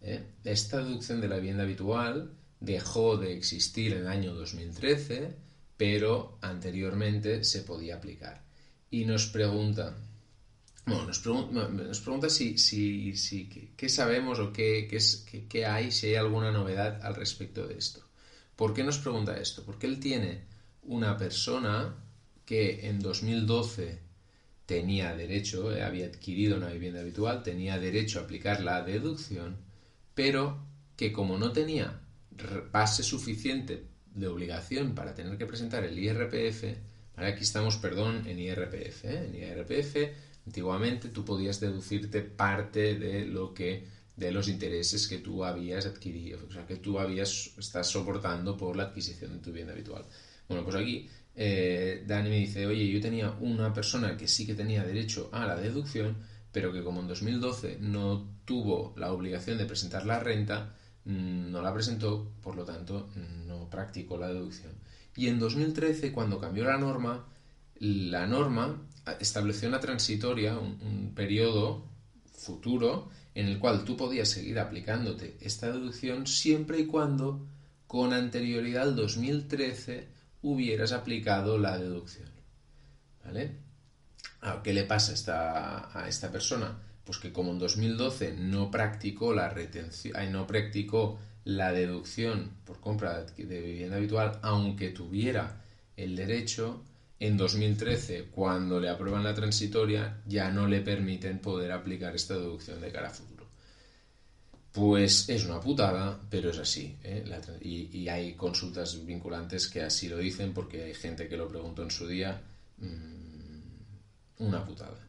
¿Eh? 0.01 0.23
Esta 0.43 0.83
deducción 0.83 1.21
de 1.21 1.27
la 1.27 1.37
vivienda 1.37 1.63
habitual 1.63 2.31
dejó 2.59 3.17
de 3.17 3.33
existir 3.33 3.93
en 3.93 3.99
el 3.99 4.07
año 4.07 4.33
2013, 4.33 5.35
pero 5.77 6.37
anteriormente 6.41 7.43
se 7.43 7.61
podía 7.61 7.95
aplicar. 7.95 8.43
Y 8.91 9.05
nos 9.05 9.27
pregunta, 9.27 9.95
bueno, 10.85 11.05
nos, 11.05 11.19
pregunta 12.01 12.29
si, 12.29 12.57
si, 12.57 13.15
si, 13.15 13.47
qué 13.77 13.89
sabemos 13.89 14.39
o 14.39 14.51
qué, 14.51 14.87
qué, 14.89 15.47
qué, 15.47 15.65
hay, 15.65 15.91
si 15.91 16.07
hay 16.07 16.15
alguna 16.15 16.51
novedad 16.51 16.99
al 17.03 17.15
respecto 17.15 17.67
de 17.67 17.77
esto. 17.77 18.01
¿Por 18.55 18.73
qué 18.73 18.83
nos 18.83 18.97
pregunta 18.97 19.37
esto? 19.37 19.63
Porque 19.63 19.87
él 19.87 19.99
tiene 19.99 20.43
una 20.83 21.17
persona 21.17 21.95
que 22.45 22.87
en 22.89 22.99
2012 22.99 23.99
tenía 24.65 25.15
derecho, 25.15 25.71
eh, 25.75 25.83
había 25.83 26.07
adquirido 26.07 26.57
una 26.57 26.69
vivienda 26.69 26.99
habitual, 26.99 27.43
tenía 27.43 27.79
derecho 27.79 28.19
a 28.19 28.23
aplicar 28.23 28.61
la 28.61 28.83
deducción, 28.83 29.57
pero 30.19 30.59
que 30.97 31.13
como 31.13 31.37
no 31.37 31.53
tenía 31.53 32.01
base 32.73 33.03
suficiente 33.03 33.85
de 34.13 34.27
obligación 34.27 34.93
para 34.93 35.15
tener 35.15 35.37
que 35.37 35.45
presentar 35.45 35.85
el 35.85 35.97
IRPF, 35.97 36.65
aquí 37.15 37.43
estamos, 37.43 37.77
perdón, 37.77 38.27
en 38.27 38.37
IRPF, 38.37 39.05
¿eh? 39.05 39.27
en 39.27 39.35
IRPF 39.35 39.95
Antiguamente 40.45 41.07
tú 41.07 41.23
podías 41.23 41.61
deducirte 41.61 42.21
parte 42.21 42.95
de 42.95 43.25
lo 43.25 43.53
que 43.53 43.85
de 44.17 44.31
los 44.31 44.49
intereses 44.49 45.07
que 45.07 45.19
tú 45.19 45.45
habías 45.45 45.85
adquirido, 45.85 46.39
o 46.49 46.51
sea, 46.51 46.67
que 46.67 46.75
tú 46.75 46.99
habías 46.99 47.51
estás 47.57 47.87
soportando 47.87 48.57
por 48.57 48.75
la 48.75 48.83
adquisición 48.83 49.31
de 49.31 49.39
tu 49.39 49.53
bien 49.53 49.69
habitual. 49.69 50.03
Bueno, 50.49 50.65
pues 50.65 50.75
aquí 50.75 51.07
eh, 51.33 52.03
Dani 52.05 52.29
me 52.29 52.39
dice, 52.39 52.67
oye, 52.67 52.91
yo 52.91 52.99
tenía 52.99 53.31
una 53.39 53.71
persona 53.71 54.17
que 54.17 54.27
sí 54.27 54.45
que 54.45 54.55
tenía 54.55 54.83
derecho 54.83 55.29
a 55.31 55.45
la 55.45 55.55
deducción, 55.55 56.17
pero 56.51 56.73
que 56.73 56.83
como 56.83 57.01
en 57.01 57.07
2012 57.07 57.77
no 57.79 58.27
tuvo 58.45 58.93
la 58.97 59.11
obligación 59.11 59.57
de 59.57 59.65
presentar 59.65 60.05
la 60.05 60.19
renta, 60.19 60.75
mm, 61.05 61.51
no 61.51 61.61
la 61.61 61.73
presentó, 61.73 62.31
por 62.41 62.55
lo 62.55 62.65
tanto, 62.65 63.09
no 63.47 63.69
practicó 63.69 64.17
la 64.17 64.27
deducción. 64.27 64.71
Y 65.15 65.27
en 65.27 65.39
2013, 65.39 66.11
cuando 66.11 66.39
cambió 66.39 66.63
la 66.63 66.77
norma, 66.77 67.25
la 67.79 68.27
norma 68.27 68.81
estableció 69.19 69.67
una 69.69 69.79
transitoria, 69.79 70.57
un, 70.57 71.13
periodo 71.15 71.85
futuro 72.33 73.09
en 73.35 73.47
el 73.47 73.59
cual 73.59 73.83
tú 73.83 73.97
podías 73.97 74.29
seguir 74.29 74.59
aplicándote 74.59 75.37
esta 75.41 75.71
deducción 75.71 76.27
siempre 76.27 76.79
y 76.79 76.85
cuando 76.85 77.45
con 77.87 78.13
anterioridad 78.13 78.83
al 78.83 78.95
2013 78.95 80.07
hubieras 80.41 80.93
aplicado 80.93 81.57
la 81.57 81.77
deducción. 81.77 82.29
¿Vale? 83.25 83.57
Ah, 84.41 84.61
¿Qué 84.63 84.73
le 84.73 84.83
pasa 84.83 85.11
a 85.11 85.15
esta, 85.15 85.99
a 85.99 86.07
esta 86.07 86.31
persona? 86.31 86.77
Pues 87.03 87.17
que 87.17 87.31
como 87.31 87.51
en 87.51 87.59
2012 87.59 88.35
no 88.37 88.71
practicó 88.71 89.33
la 89.33 89.49
retención, 89.49 90.31
no 90.31 90.47
practicó 90.47 91.19
la 91.43 91.71
deducción 91.71 92.51
por 92.65 92.79
compra 92.79 93.23
de 93.23 93.61
vivienda 93.61 93.97
habitual, 93.97 94.39
aunque 94.41 94.89
tuviera 94.89 95.61
el 95.97 96.15
derecho, 96.15 96.83
en 97.19 97.35
2013, 97.35 98.27
cuando 98.31 98.79
le 98.79 98.89
aprueban 98.89 99.23
la 99.23 99.33
transitoria, 99.33 100.21
ya 100.25 100.49
no 100.51 100.67
le 100.67 100.79
permiten 100.79 101.39
poder 101.39 101.73
aplicar 101.73 102.15
esta 102.15 102.35
deducción 102.35 102.79
de 102.79 102.91
cara 102.91 103.09
a 103.09 103.11
futuro. 103.11 103.45
Pues 104.71 105.27
es 105.27 105.45
una 105.45 105.59
putada, 105.59 106.17
pero 106.29 106.51
es 106.51 106.59
así. 106.59 106.97
¿eh? 107.03 107.25
y, 107.61 108.07
hay 108.07 108.35
consultas 108.35 109.05
vinculantes 109.05 109.67
que 109.67 109.81
así 109.81 110.07
lo 110.07 110.17
dicen 110.17 110.53
porque 110.53 110.83
hay 110.83 110.93
gente 110.93 111.27
que 111.27 111.35
lo 111.35 111.49
preguntó 111.49 111.83
en 111.83 111.91
su 111.91 112.07
día. 112.07 112.41
Mm, 112.77 113.18
una 114.39 114.65
putada. 114.65 115.07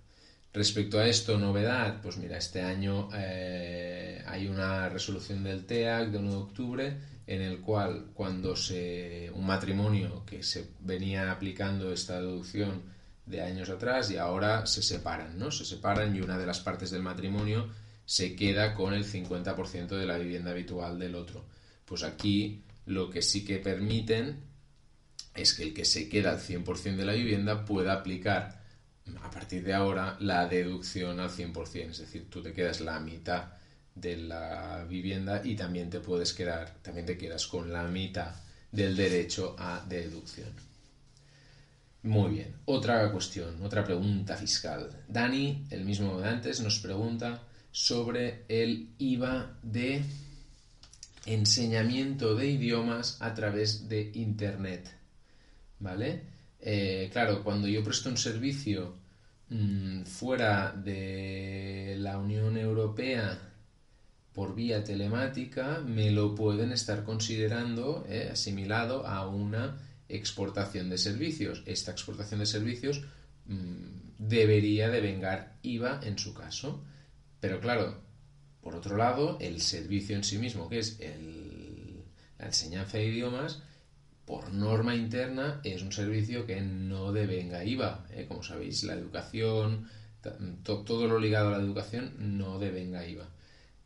Respecto 0.53 0.99
a 0.99 1.07
esto, 1.07 1.39
novedad, 1.39 2.01
pues 2.03 2.17
mira, 2.17 2.37
este 2.37 2.63
año 2.63 3.09
eh, 3.15 4.23
hay 4.27 4.49
una 4.49 4.89
resolución 4.89 5.45
del 5.45 5.65
TEAC 5.65 6.11
de 6.11 6.19
1 6.19 6.31
de 6.31 6.37
octubre 6.37 6.97
en 7.27 7.43
el 7.43 7.61
cual 7.61 8.11
cuando 8.13 8.57
se 8.57 9.31
un 9.33 9.47
matrimonio 9.47 10.25
que 10.27 10.43
se 10.43 10.71
venía 10.81 11.31
aplicando 11.31 11.93
esta 11.93 12.21
deducción 12.21 12.83
de 13.25 13.43
años 13.43 13.71
atrás 13.71 14.11
y 14.11 14.17
ahora 14.17 14.67
se 14.67 14.83
separan, 14.83 15.39
¿no? 15.39 15.53
Se 15.53 15.65
separan 15.65 16.17
y 16.17 16.21
una 16.21 16.37
de 16.37 16.47
las 16.47 16.59
partes 16.59 16.91
del 16.91 17.03
matrimonio 17.03 17.69
se 18.05 18.35
queda 18.35 18.75
con 18.75 18.93
el 18.93 19.05
50% 19.05 19.87
de 19.91 20.07
la 20.07 20.19
vivienda 20.19 20.51
habitual 20.51 20.99
del 20.99 21.15
otro. 21.15 21.45
Pues 21.85 22.03
aquí 22.03 22.65
lo 22.87 23.09
que 23.09 23.23
sí 23.23 23.45
que 23.45 23.59
permiten 23.59 24.41
es 25.33 25.55
que 25.55 25.63
el 25.63 25.73
que 25.73 25.85
se 25.85 26.09
queda 26.09 26.33
al 26.33 26.41
100% 26.41 26.97
de 26.97 27.05
la 27.05 27.13
vivienda 27.13 27.65
pueda 27.65 27.93
aplicar 27.93 28.60
a 29.23 29.31
partir 29.31 29.65
de 29.65 29.75
ahora 29.75 30.17
la 30.21 30.47
deducción 30.47 31.21
al 31.21 31.31
100%, 31.31 31.91
es 31.91 31.99
decir, 31.99 32.29
tú 32.31 32.43
te 32.43 32.53
quedas 32.53 32.81
la 32.81 32.99
mitad 33.01 33.53
de 33.95 34.17
la 34.17 34.85
vivienda 34.89 35.43
y 35.45 35.57
también 35.57 35.91
te 35.91 36.01
puedes 36.01 36.33
quedar, 36.33 36.75
también 36.83 37.07
te 37.07 37.19
quedas 37.19 37.47
con 37.47 37.73
la 37.73 37.85
mitad 37.85 38.35
del 38.71 38.97
derecho 38.97 39.57
a 39.59 39.85
deducción. 39.89 40.53
Muy 42.03 42.31
bien, 42.31 42.55
otra 42.65 43.11
cuestión, 43.13 43.63
otra 43.63 43.85
pregunta 43.85 44.37
fiscal. 44.37 45.05
Dani, 45.07 45.67
el 45.71 45.85
mismo 45.85 46.19
de 46.19 46.29
antes, 46.29 46.61
nos 46.61 46.79
pregunta 46.79 47.43
sobre 47.71 48.45
el 48.49 48.95
IVA 48.99 49.59
de 49.63 50.03
enseñamiento 51.27 52.35
de 52.35 52.47
idiomas 52.47 53.19
a 53.21 53.35
través 53.35 53.89
de 53.89 54.11
Internet. 54.15 54.91
¿Vale? 55.79 56.23
Eh, 56.61 57.09
claro, 57.13 57.43
cuando 57.43 57.69
yo 57.69 57.83
presto 57.85 58.09
un 58.09 58.17
servicio 58.17 58.97
mm, 59.51 60.05
fuera 60.05 60.73
de 60.73 61.97
la 61.99 62.19
Unión 62.19 62.57
Europea 62.57 63.39
por 64.33 64.55
vía 64.55 64.83
telemática 64.85 65.83
me 65.85 66.11
lo 66.11 66.35
pueden 66.35 66.73
estar 66.73 67.05
considerando 67.05 68.07
eh, 68.09 68.31
asimilado 68.33 69.07
a 69.07 69.27
una 69.27 69.79
exportación 70.09 70.89
de 70.89 70.99
servicios. 70.99 71.63
Esta 71.67 71.91
exportación 71.93 72.41
de 72.41 72.47
servicios 72.47 73.03
mm, 73.47 74.17
debería 74.19 74.89
devengar 74.89 75.59
IVA 75.63 76.01
en 76.03 76.19
su 76.19 76.33
caso. 76.33 76.83
Pero 77.41 77.61
claro, 77.61 78.01
por 78.61 78.75
otro 78.75 78.97
lado, 78.97 79.39
el 79.41 79.61
servicio 79.61 80.17
en 80.17 80.25
sí 80.25 80.39
mismo, 80.39 80.69
que 80.69 80.79
es 80.79 80.99
la 82.39 82.47
enseñanza 82.47 82.99
de 82.99 83.07
idiomas, 83.07 83.63
por 84.31 84.53
norma 84.53 84.95
interna 84.95 85.61
es 85.65 85.83
un 85.83 85.91
servicio 85.91 86.47
que 86.47 86.61
no 86.61 87.11
devenga 87.11 87.65
IVA. 87.65 88.07
Eh. 88.13 88.27
Como 88.29 88.45
sabéis, 88.45 88.85
la 88.85 88.95
educación, 88.95 89.89
todo 90.63 91.09
lo 91.09 91.19
ligado 91.19 91.49
a 91.49 91.59
la 91.59 91.65
educación 91.65 92.15
no 92.39 92.61
devenga 92.61 93.05
IVA. 93.05 93.29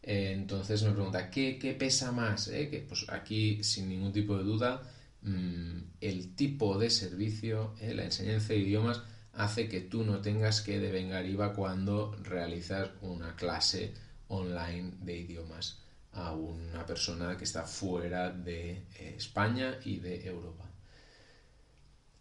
Eh, 0.03 0.33
entonces 0.35 0.83
me 0.83 0.93
pregunta, 0.93 1.31
¿qué, 1.31 1.75
pesa 1.79 2.13
más? 2.13 2.49
Eh? 2.49 2.69
Que, 2.69 2.81
pues 2.81 3.07
aquí, 3.09 3.65
sin 3.65 3.89
ningún 3.89 4.13
tipo 4.13 4.37
de 4.37 4.45
duda, 4.45 4.83
mm, 5.23 5.79
el 6.03 6.37
tipo 6.37 6.79
de 6.79 6.91
servicio, 6.91 7.75
la 7.81 8.05
enseñanza 8.05 8.49
de 8.53 8.59
idiomas, 8.59 9.01
hace 9.33 9.67
que 9.67 9.81
tú 9.81 10.05
no 10.05 10.21
tengas 10.21 10.61
que 10.61 10.79
devengar 10.79 11.25
IVA 11.25 11.55
cuando 11.55 12.15
realizas 12.23 12.91
una 13.01 13.35
clase 13.35 13.95
online 14.29 14.93
de 15.01 15.17
idiomas 15.17 15.84
a 16.15 16.33
una 16.33 16.87
persona 16.87 17.37
que 17.37 17.45
está 17.45 17.65
fuera 17.65 18.31
de 18.31 18.85
España 19.17 19.79
y 19.85 19.99
de 19.99 20.27
Europa. 20.27 20.65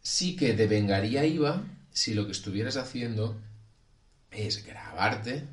Sí 0.01 0.35
que 0.35 0.53
devengaría 0.53 1.25
IVA 1.25 1.63
si 1.91 2.13
lo 2.13 2.25
que 2.25 2.31
estuvieras 2.31 2.77
haciendo 2.77 3.39
es 4.31 4.65
grabarte 4.65 5.47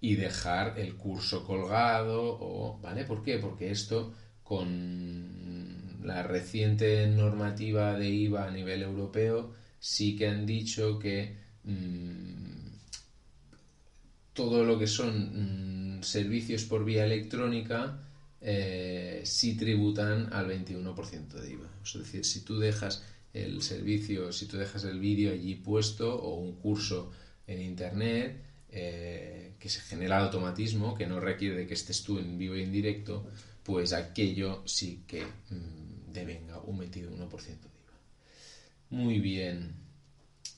y 0.00 0.16
dejar 0.16 0.78
el 0.78 0.96
curso 0.96 1.44
colgado 1.46 2.38
o, 2.40 2.78
¿vale? 2.80 3.04
¿Por 3.04 3.22
qué? 3.22 3.38
Porque 3.38 3.70
esto 3.70 4.14
con 4.42 5.98
la 6.02 6.22
reciente 6.22 7.06
normativa 7.06 7.94
de 7.94 8.08
IVA 8.08 8.46
a 8.46 8.50
nivel 8.50 8.82
europeo, 8.82 9.54
sí 9.78 10.16
que 10.16 10.28
han 10.28 10.46
dicho 10.46 10.98
que 10.98 11.36
mm, 11.64 12.68
todo 14.32 14.64
lo 14.64 14.78
que 14.78 14.86
son 14.86 15.77
servicios 16.02 16.64
por 16.64 16.84
vía 16.84 17.04
electrónica 17.04 18.00
eh, 18.40 19.22
sí 19.24 19.56
tributan 19.56 20.32
al 20.32 20.48
21% 20.48 21.28
de 21.28 21.50
IVA. 21.52 21.68
Es 21.84 21.94
decir, 21.94 22.24
si 22.24 22.40
tú 22.42 22.58
dejas 22.58 23.02
el 23.32 23.62
servicio, 23.62 24.32
si 24.32 24.46
tú 24.46 24.56
dejas 24.56 24.84
el 24.84 25.00
vídeo 25.00 25.32
allí 25.32 25.56
puesto 25.56 26.14
o 26.14 26.36
un 26.36 26.56
curso 26.56 27.10
en 27.46 27.60
internet 27.62 28.42
eh, 28.70 29.54
que 29.58 29.68
se 29.68 29.80
genera 29.80 30.18
automatismo, 30.18 30.94
que 30.94 31.06
no 31.06 31.20
requiere 31.20 31.66
que 31.66 31.74
estés 31.74 32.02
tú 32.02 32.18
en 32.18 32.38
vivo 32.38 32.56
y 32.56 32.62
en 32.62 32.72
directo, 32.72 33.26
pues 33.62 33.92
aquello 33.92 34.62
sí 34.66 35.04
que 35.06 35.22
mm, 35.24 36.12
devenga 36.12 36.60
un 36.60 36.78
21% 36.78 37.28
de 37.28 37.52
IVA. 37.52 37.98
Muy 38.90 39.18
bien. 39.18 39.74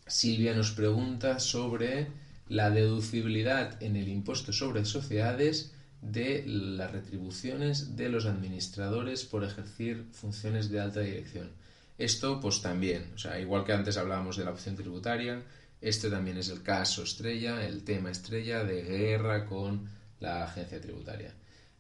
Silvia 0.07 0.55
nos 0.55 0.73
pregunta 0.73 1.39
sobre 1.39 2.09
la 2.51 2.69
deducibilidad 2.69 3.81
en 3.81 3.95
el 3.95 4.09
impuesto 4.09 4.53
sobre 4.53 4.85
sociedades 4.85 5.73
de 6.03 6.43
las 6.45 6.91
retribuciones 6.91 7.97
de 7.97 8.09
los 8.09 8.27
administradores 8.27 9.25
por 9.25 9.45
ejercer 9.45 10.03
funciones 10.11 10.69
de 10.69 10.81
alta 10.81 10.99
dirección. 10.99 11.53
Esto, 11.97 12.41
pues 12.41 12.61
también, 12.61 13.13
o 13.15 13.19
sea, 13.19 13.39
igual 13.39 13.65
que 13.65 13.73
antes 13.73 13.97
hablábamos 13.97 14.37
de 14.37 14.45
la 14.45 14.51
opción 14.51 14.75
tributaria, 14.75 15.41
este 15.81 16.11
también 16.11 16.39
es 16.39 16.49
el 16.49 16.65
caso 16.65 17.05
estrella, 17.05 17.65
el 17.65 17.85
tema 17.85 18.11
estrella 18.11 18.65
de 18.65 18.83
guerra 18.83 19.47
con 19.47 19.89
la 20.19 20.43
agencia 20.43 20.81
tributaria. 20.81 21.33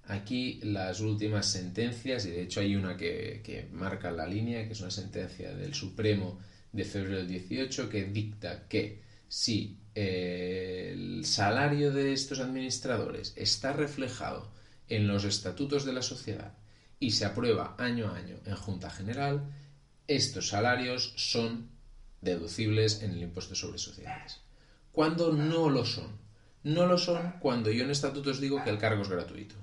Aquí 0.05 0.61
las 0.63 1.01
últimas 1.01 1.47
sentencias, 1.47 2.27
y 2.27 2.31
de 2.31 2.43
hecho 2.43 2.61
hay 2.61 2.77
una 2.77 2.97
que, 2.97 3.41
que 3.43 3.67
marca 3.73 4.13
la 4.13 4.27
línea, 4.27 4.67
que 4.67 4.75
es 4.75 4.81
una 4.81 4.93
sentencia 4.93 5.53
del 5.53 5.75
Supremo 5.75 6.39
de 6.71 6.85
febrero 6.85 7.17
del 7.17 7.29
18, 7.29 7.89
que 7.89 8.05
dicta 8.05 8.69
que 8.69 9.10
si 9.31 9.79
el 9.95 11.25
salario 11.25 11.93
de 11.93 12.13
estos 12.13 12.41
administradores 12.41 13.33
está 13.37 13.73
reflejado 13.73 14.51
en 14.89 15.07
los 15.07 15.25
estatutos 15.25 15.85
de 15.85 15.93
la 15.93 16.03
sociedad 16.03 16.53
y 16.99 17.13
se 17.13 17.25
aprueba 17.25 17.77
año 17.79 18.09
a 18.09 18.17
año 18.17 18.39
en 18.45 18.57
Junta 18.57 18.91
General, 18.91 19.49
estos 20.09 20.49
salarios 20.49 21.15
son 21.15 21.69
deducibles 22.21 23.03
en 23.03 23.13
el 23.13 23.23
impuesto 23.23 23.55
sobre 23.55 23.79
sociedades. 23.79 24.41
Cuando 24.91 25.33
no 25.33 25.71
lo 25.71 25.85
son. 25.87 26.19
No 26.65 26.87
lo 26.87 26.99
son 26.99 27.35
cuando 27.39 27.71
yo 27.71 27.85
en 27.85 27.91
estatutos 27.91 28.41
digo 28.41 28.63
que 28.65 28.71
el 28.71 28.79
cargo 28.79 29.03
es 29.03 29.09
gratuito. 29.09 29.55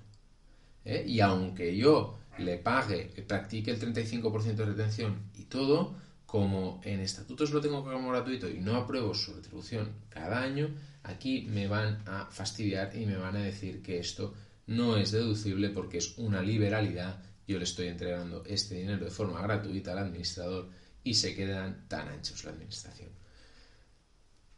¿eh? 0.86 1.04
Y 1.06 1.20
aunque 1.20 1.76
yo 1.76 2.18
le 2.38 2.58
pague, 2.58 3.12
practique 3.28 3.72
el 3.72 3.82
35% 3.82 4.56
de 4.56 4.66
retención 4.66 5.30
y 5.36 5.44
todo, 5.44 5.94
como 6.28 6.82
en 6.84 7.00
estatutos 7.00 7.52
lo 7.52 7.62
tengo 7.62 7.84
como 7.84 8.12
gratuito 8.12 8.50
y 8.50 8.60
no 8.60 8.76
apruebo 8.76 9.16
su 9.16 9.34
retribución 9.34 9.94
cada 10.10 10.42
año, 10.42 10.70
aquí 11.04 11.48
me 11.50 11.68
van 11.68 12.04
a 12.06 12.28
fastidiar 12.30 12.96
y 12.96 13.06
me 13.06 13.16
van 13.16 13.38
a 13.38 13.42
decir 13.42 13.82
que 13.82 13.98
esto 13.98 14.34
no 14.68 14.98
es 14.98 15.12
deducible 15.12 15.70
porque 15.70 16.00
es 16.00 16.18
una 16.18 16.42
liberalidad. 16.42 17.24
Yo 17.48 17.58
le 17.58 17.64
estoy 17.64 17.88
entregando 17.88 18.44
este 18.46 18.76
dinero 18.76 19.06
de 19.06 19.12
forma 19.12 19.42
gratuita 19.42 19.94
al 19.94 20.00
administrador 20.00 20.70
y 21.02 21.14
se 21.14 21.34
quedan 21.34 21.88
tan 21.88 22.10
anchos 22.10 22.44
la 22.44 22.52
administración. 22.52 23.10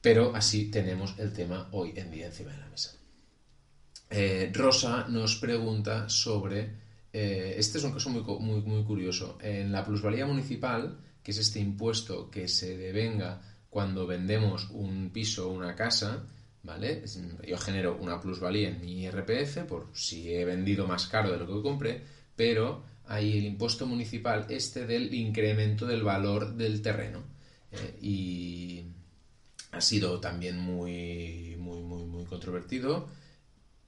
Pero 0.01 0.35
así 0.35 0.71
tenemos 0.71 1.19
el 1.19 1.33
tema 1.33 1.69
hoy 1.71 1.93
en 1.95 2.09
día 2.09 2.25
encima 2.25 2.51
de 2.51 2.57
la 2.57 2.69
mesa. 2.69 2.95
Eh, 4.09 4.51
Rosa 4.55 5.05
nos 5.07 5.35
pregunta 5.35 6.09
sobre, 6.09 6.71
eh, 7.13 7.53
este 7.57 7.77
es 7.77 7.83
un 7.83 7.91
caso 7.91 8.09
muy, 8.09 8.23
muy, 8.23 8.61
muy 8.61 8.83
curioso, 8.83 9.37
en 9.39 9.71
la 9.71 9.85
plusvalía 9.85 10.25
municipal, 10.25 10.97
que 11.23 11.31
es 11.31 11.37
este 11.37 11.59
impuesto 11.59 12.29
que 12.29 12.47
se 12.47 12.77
devenga 12.77 13.41
cuando 13.69 14.07
vendemos 14.07 14.69
un 14.71 15.11
piso 15.11 15.49
o 15.49 15.53
una 15.53 15.75
casa, 15.75 16.25
¿vale? 16.63 17.03
Yo 17.47 17.57
genero 17.57 17.97
una 17.99 18.19
plusvalía 18.19 18.69
en 18.69 18.81
mi 18.81 19.03
IRPF 19.03 19.59
por 19.67 19.89
si 19.93 20.33
he 20.33 20.45
vendido 20.45 20.87
más 20.87 21.07
caro 21.07 21.31
de 21.31 21.37
lo 21.37 21.47
que 21.47 21.61
compré, 21.61 22.01
pero 22.35 22.83
hay 23.05 23.37
el 23.37 23.45
impuesto 23.45 23.85
municipal 23.85 24.45
este 24.49 24.85
del 24.85 25.13
incremento 25.13 25.85
del 25.85 26.03
valor 26.03 26.55
del 26.55 26.81
terreno. 26.81 27.23
Eh, 27.71 27.99
y 28.01 28.83
ha 29.71 29.81
sido 29.81 30.19
también 30.19 30.57
muy, 30.57 31.55
muy, 31.59 31.81
muy, 31.81 32.03
muy 32.05 32.25
controvertido. 32.25 33.07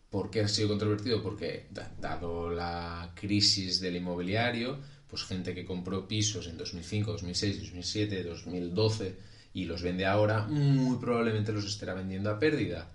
¿Por 0.09 0.29
qué 0.29 0.41
ha 0.41 0.47
sido 0.47 0.69
controvertido? 0.69 1.23
Porque, 1.23 1.67
dado 1.99 2.49
la 2.49 3.13
crisis 3.15 3.79
del 3.79 3.95
inmobiliario, 3.95 4.79
pues 5.11 5.25
gente 5.25 5.53
que 5.53 5.65
compró 5.65 6.07
pisos 6.07 6.47
en 6.47 6.57
2005, 6.57 7.11
2006, 7.11 7.59
2007, 7.59 8.23
2012 8.23 9.15
y 9.53 9.65
los 9.65 9.81
vende 9.81 10.05
ahora, 10.05 10.47
muy 10.47 10.97
probablemente 10.99 11.51
los 11.51 11.65
estará 11.65 11.93
vendiendo 11.93 12.29
a 12.29 12.39
pérdida. 12.39 12.89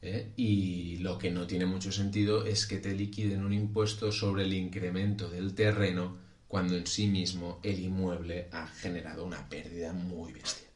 ¿eh? 0.00 0.30
Y 0.36 0.98
lo 0.98 1.18
que 1.18 1.32
no 1.32 1.48
tiene 1.48 1.66
mucho 1.66 1.90
sentido 1.90 2.46
es 2.46 2.68
que 2.68 2.78
te 2.78 2.94
liquiden 2.94 3.44
un 3.44 3.52
impuesto 3.52 4.12
sobre 4.12 4.44
el 4.44 4.52
incremento 4.52 5.28
del 5.28 5.52
terreno 5.56 6.18
cuando 6.46 6.76
en 6.76 6.86
sí 6.86 7.08
mismo 7.08 7.58
el 7.64 7.80
inmueble 7.80 8.46
ha 8.52 8.68
generado 8.68 9.24
una 9.24 9.48
pérdida 9.48 9.92
muy 9.92 10.32
bestia. 10.32 10.68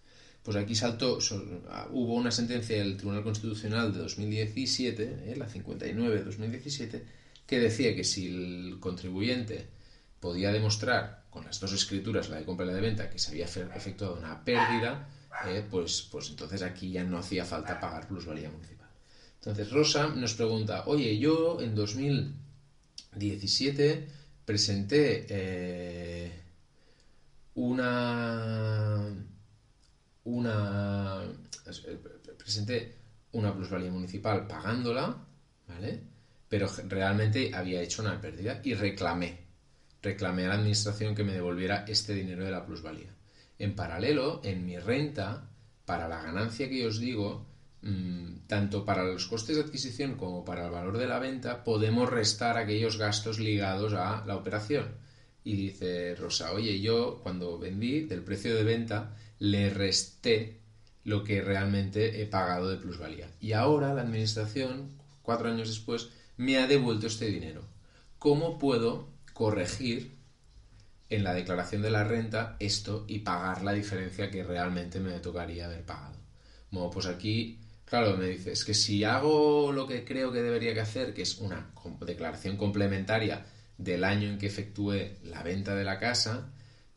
Pues 0.43 0.57
aquí 0.57 0.75
saltó, 0.75 1.19
hubo 1.93 2.15
una 2.15 2.33
sentencia 2.33 2.77
del 2.79 2.97
Tribunal 2.97 3.23
Constitucional 3.23 3.93
de 3.93 4.01
2017, 4.01 5.03
¿eh? 5.27 5.37
la 5.37 5.49
59 5.49 6.17
de 6.17 6.25
2017, 6.25 7.05
que 7.47 7.61
decía 7.61 7.95
que 7.95 8.03
si 8.03 8.27
el 8.27 8.77
contribuyente 8.81 9.74
podía 10.25 10.51
demostrar 10.51 11.23
con 11.29 11.45
las 11.45 11.61
dos 11.61 11.75
escrituras, 11.75 12.31
la 12.31 12.37
de 12.37 12.47
compra 12.47 12.65
y 12.65 12.69
la 12.69 12.75
de 12.75 12.81
venta, 12.81 13.11
que 13.11 13.19
se 13.19 13.31
había 13.31 13.45
efectuado 13.45 14.17
una 14.17 14.43
pérdida, 14.43 15.07
eh, 15.47 15.63
pues, 15.71 16.09
pues 16.11 16.31
entonces 16.31 16.63
aquí 16.63 16.93
ya 16.93 17.05
no 17.05 17.19
hacía 17.19 17.45
falta 17.45 17.79
pagar 17.79 18.09
plusvalía 18.09 18.49
municipal. 18.49 18.89
Entonces 19.35 19.71
Rosa 19.71 20.09
nos 20.09 20.33
pregunta, 20.33 20.85
oye, 20.87 21.19
yo 21.19 21.61
en 21.61 21.75
2017 21.75 24.09
presenté 24.47 25.27
eh, 25.29 26.33
una 27.57 29.03
una 30.25 31.23
presenté 32.39 32.95
una 33.33 33.55
plusvalía 33.55 33.91
municipal 33.91 34.47
pagándola, 34.47 35.19
¿vale? 35.69 36.01
Pero 36.49 36.67
realmente 36.89 37.55
había 37.55 37.83
hecho 37.83 38.01
una 38.01 38.19
pérdida 38.19 38.63
y 38.65 38.73
reclamé 38.73 39.43
reclamé 40.05 40.45
a 40.45 40.49
la 40.49 40.55
administración 40.55 41.14
que 41.14 41.25
me 41.25 41.33
devolviera 41.33 41.85
este 41.88 42.14
dinero 42.14 42.45
de 42.45 42.51
la 42.51 42.64
plusvalía. 42.64 43.12
En 43.59 43.75
paralelo, 43.75 44.40
en 44.45 44.67
mi 44.67 44.79
renta, 44.79 45.49
para 45.87 46.09
la 46.09 46.23
ganancia 46.23 46.69
que 46.69 46.87
os 46.87 47.01
digo, 47.01 47.47
mm, 47.83 48.47
tanto 48.47 48.85
para 48.85 49.05
los 49.05 49.27
costes 49.27 49.57
de 49.57 49.62
adquisición 49.62 50.17
como 50.17 50.45
para 50.45 50.67
el 50.67 50.71
valor 50.71 50.99
de 50.99 51.09
la 51.09 51.19
venta, 51.19 51.64
podemos 51.64 52.11
restar 52.11 52.59
aquellos 52.59 52.99
gastos 52.99 53.38
ligados 53.40 53.95
a 53.95 54.25
la 54.27 54.37
operación. 54.37 54.87
Y 55.43 55.57
dice 55.57 56.14
Rosa, 56.14 56.53
oye, 56.53 56.81
yo 56.81 57.21
cuando 57.23 57.59
vendí 57.59 58.01
del 58.01 58.23
precio 58.23 58.55
de 58.55 58.64
venta 58.64 59.17
le 59.38 59.71
resté 59.71 60.61
lo 61.05 61.23
que 61.23 61.43
realmente 61.43 62.23
he 62.23 62.27
pagado 62.27 62.69
de 62.69 62.77
plusvalía. 62.77 63.31
Y 63.40 63.53
ahora 63.53 63.93
la 63.93 64.03
administración, 64.03 64.88
cuatro 65.23 65.49
años 65.49 65.69
después, 65.69 66.09
me 66.37 66.59
ha 66.59 66.67
devuelto 66.67 67.07
este 67.07 67.27
dinero. 67.27 67.62
¿Cómo 68.19 68.59
puedo 68.59 69.13
corregir 69.35 70.16
en 71.11 71.23
la 71.23 71.35
declaración 71.35 71.83
de 71.83 71.90
la 71.90 72.05
renta 72.05 72.57
esto 72.59 73.05
y 73.07 73.18
pagar 73.18 73.62
la 73.62 73.73
diferencia 73.73 74.31
que 74.31 74.42
realmente 74.42 75.01
me 75.01 75.18
tocaría 75.20 75.66
haber 75.66 75.85
pagado. 75.85 76.16
Bueno, 76.70 76.90
pues 76.90 77.07
aquí, 77.07 77.61
claro, 77.85 78.16
me 78.16 78.29
dices 78.29 78.64
que 78.64 78.75
si 78.75 79.05
hago 79.05 79.70
lo 79.70 79.87
que 79.87 80.05
creo 80.05 80.33
que 80.33 80.42
debería 80.42 80.81
hacer, 80.83 81.12
que 81.12 81.23
es 81.23 81.38
una 81.38 81.70
declaración 82.07 82.57
complementaria 82.57 83.44
del 83.77 84.05
año 84.05 84.29
en 84.29 84.38
que 84.38 84.47
efectué 84.47 85.18
la 85.25 85.42
venta 85.42 85.75
de 85.75 85.85
la 85.85 85.99
casa, 85.99 86.51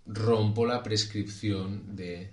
rompo 0.05 0.65
la 0.65 0.81
prescripción 0.81 1.95
de, 1.95 2.29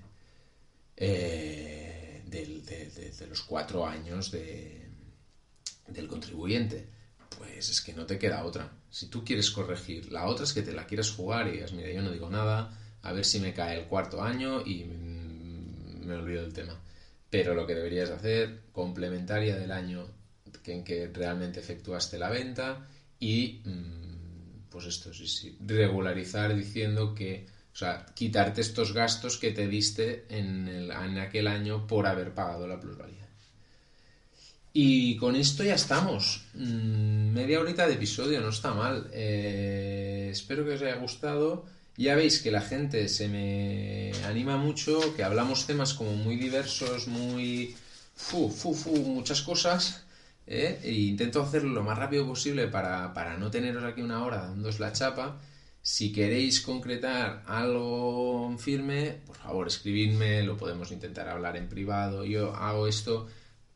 eh, 0.97 2.23
de, 2.27 3.27
los 3.29 3.43
cuatro 3.43 3.87
años 3.87 4.31
del 4.31 6.09
contribuyente. 6.09 6.94
Pues 7.37 7.69
es 7.69 7.81
que 7.81 7.93
no 7.93 8.07
te 8.07 8.19
queda 8.19 8.45
otra. 8.45 8.71
Si 8.91 9.07
tú 9.09 9.25
quieres 9.25 9.51
corregir, 9.51 10.11
la 10.13 10.27
otra 10.27 10.45
es 10.45 10.53
que 10.53 10.63
te 10.63 10.73
la 10.73 10.87
quieras 10.87 11.11
jugar 11.11 11.49
y 11.49 11.53
digas, 11.53 11.73
mira, 11.73 11.91
yo 11.91 12.03
no 12.03 12.11
digo 12.11 12.31
nada, 12.31 12.79
a 13.03 13.13
ver 13.13 13.25
si 13.25 13.41
me 13.41 13.53
cae 13.53 13.77
el 13.79 13.87
cuarto 13.87 14.23
año 14.23 14.61
y 14.65 14.85
me 14.85 16.15
olvido 16.15 16.43
del 16.43 16.53
tema. 16.53 16.79
Pero 17.31 17.55
lo 17.55 17.67
que 17.67 17.75
deberías 17.75 18.11
hacer, 18.11 18.61
complementaria 18.73 19.57
del 19.57 19.73
año 19.73 20.07
en 20.67 20.85
que 20.85 21.11
realmente 21.13 21.61
efectuaste 21.61 22.19
la 22.19 22.31
venta 22.31 22.87
y, 23.19 23.61
mm, 23.65 24.69
pues 24.71 24.87
esto, 24.87 25.13
sí, 25.13 25.27
sí, 25.29 25.57
regularizar 25.61 26.55
diciendo 26.55 27.15
que, 27.15 27.47
o 27.73 27.77
sea, 27.77 28.07
quitarte 28.15 28.61
estos 28.61 28.93
gastos 28.93 29.37
que 29.39 29.51
te 29.51 29.67
diste 29.69 30.25
en, 30.29 30.69
en 30.69 31.19
aquel 31.19 31.47
año 31.49 31.87
por 31.87 32.07
haber 32.07 32.33
pagado 32.35 32.67
la 32.67 32.81
plusvalía. 32.81 33.24
Y 34.77 35.17
con 35.19 35.37
esto 35.37 35.63
ya 35.63 35.77
estamos. 35.77 36.43
Mm, 36.55 37.33
media 37.33 37.61
horita 37.61 37.87
de 37.87 37.95
episodio, 37.95 38.41
no 38.41 38.49
está 38.49 38.75
mal. 38.75 39.09
Eh, 39.13 40.31
espero 40.33 40.65
que 40.65 40.73
os 40.73 40.83
haya 40.83 40.97
gustado. 40.97 41.65
Ya 41.97 42.17
veis 42.17 42.43
que 42.43 42.51
la 42.51 42.61
gente 42.61 43.09
se 43.09 43.29
me 43.29 44.11
anima 44.25 44.57
mucho, 44.57 45.15
que 45.15 45.23
hablamos 45.23 45.67
temas 45.67 45.95
como 45.95 46.13
muy 46.17 46.35
diversos, 46.35 47.07
muy... 47.07 47.77
Fu, 48.17 48.51
fu, 48.51 48.75
fu, 48.75 48.97
muchas 48.97 49.43
cosas. 49.43 50.03
¿eh? 50.49 50.81
E 50.83 50.93
intento 50.93 51.41
hacerlo 51.41 51.71
lo 51.73 51.85
más 51.85 51.97
rápido 51.97 52.27
posible 52.27 52.67
para, 52.67 53.15
para 53.15 53.39
no 53.39 53.53
teneros 53.53 53.85
aquí 53.85 54.03
una 54.03 54.25
hora 54.25 54.39
dándoos 54.39 54.81
la 54.81 54.93
chapa. 54.93 55.41
Si 55.83 56.11
queréis 56.11 56.61
concretar 56.61 57.45
algo 57.47 58.57
firme, 58.59 59.21
por 59.25 59.37
favor 59.37 59.69
escribidme, 59.69 60.43
lo 60.43 60.57
podemos 60.57 60.91
intentar 60.91 61.29
hablar 61.29 61.57
en 61.57 61.69
privado. 61.69 62.25
Yo 62.25 62.57
hago 62.57 62.89
esto 62.89 63.29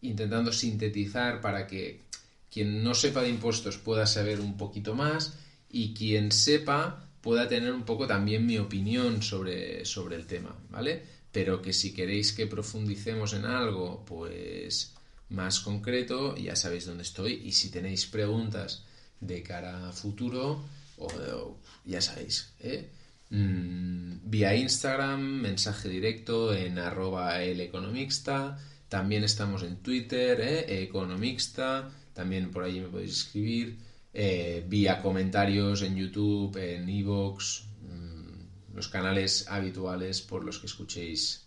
intentando 0.03 0.53
sintetizar 0.53 1.41
para 1.41 1.67
que 1.67 2.03
quien 2.51 2.83
no 2.83 2.95
sepa 2.95 3.23
de 3.23 3.29
impuestos 3.29 3.79
pueda 3.79 4.07
saber 4.07 4.41
un 4.41 4.57
poquito 4.57 4.95
más 4.95 5.39
y 5.71 5.95
quien 5.95 6.33
sepa 6.33 7.09
pueda 7.21 7.49
tener 7.49 7.73
un 7.73 7.83
poco 7.83 8.07
también 8.07 8.47
mi 8.47 8.59
opinión 8.59 9.23
sobre, 9.23 9.85
sobre 9.85 10.17
el 10.17 10.27
tema, 10.27 10.57
¿vale? 10.71 11.03
Pero 11.33 11.61
que 11.61 11.73
si 11.73 11.93
queréis 11.93 12.33
que 12.33 12.47
profundicemos 12.47 13.35
en 13.35 13.45
algo, 13.45 14.05
pues 14.07 14.95
más 15.29 15.61
concreto, 15.61 16.37
ya 16.37 16.57
sabéis 16.57 16.87
dónde 16.87 17.03
estoy 17.03 17.43
y 17.45 17.53
si 17.53 17.71
tenéis 17.71 18.07
preguntas 18.07 18.85
de 19.21 19.43
cara 19.43 19.89
a 19.89 19.93
futuro, 19.93 20.65
o, 20.97 21.59
ya 21.85 22.01
sabéis, 22.01 22.53
¿eh? 22.61 22.89
mm, 23.31 24.31
vía 24.31 24.55
Instagram, 24.55 25.21
mensaje 25.21 25.89
directo 25.89 26.55
en 26.55 26.79
arroba 26.79 27.43
el 27.43 27.61
economista, 27.61 28.59
también 28.89 29.25
estamos 29.25 29.63
en 29.63 29.77
Twitter, 29.77 30.41
¿eh? 30.41 30.83
economista, 30.83 31.91
también 32.13 32.51
por 32.51 32.65
ahí 32.65 32.81
me 32.81 32.89
podéis 32.89 33.19
escribir, 33.19 33.79
eh, 34.13 34.65
vía 34.67 35.01
comentarios 35.03 35.83
en 35.83 35.97
YouTube, 35.97 36.57
en 36.57 36.89
Evox, 36.89 37.65
mm, 37.83 38.75
los 38.75 38.89
canales 38.89 39.47
habituales 39.49 40.23
por 40.23 40.45
los 40.45 40.59
que 40.59 40.67
escuchéis 40.67 41.47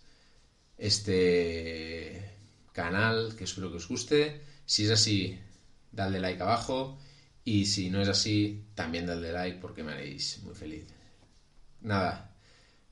este 0.78 2.36
canal, 2.72 3.34
que 3.36 3.44
espero 3.44 3.70
que 3.70 3.76
os 3.76 3.88
guste. 3.88 4.40
Si 4.64 4.84
es 4.84 4.90
así, 4.90 5.38
dadle 5.90 6.20
like 6.20 6.42
abajo 6.42 6.98
y 7.44 7.66
si 7.66 7.90
no 7.90 8.00
es 8.00 8.08
así, 8.08 8.64
también 8.74 9.06
dadle 9.06 9.32
like 9.32 9.58
porque 9.58 9.82
me 9.82 9.92
haréis 9.92 10.42
muy 10.42 10.54
feliz. 10.54 10.86
Nada, 11.80 12.31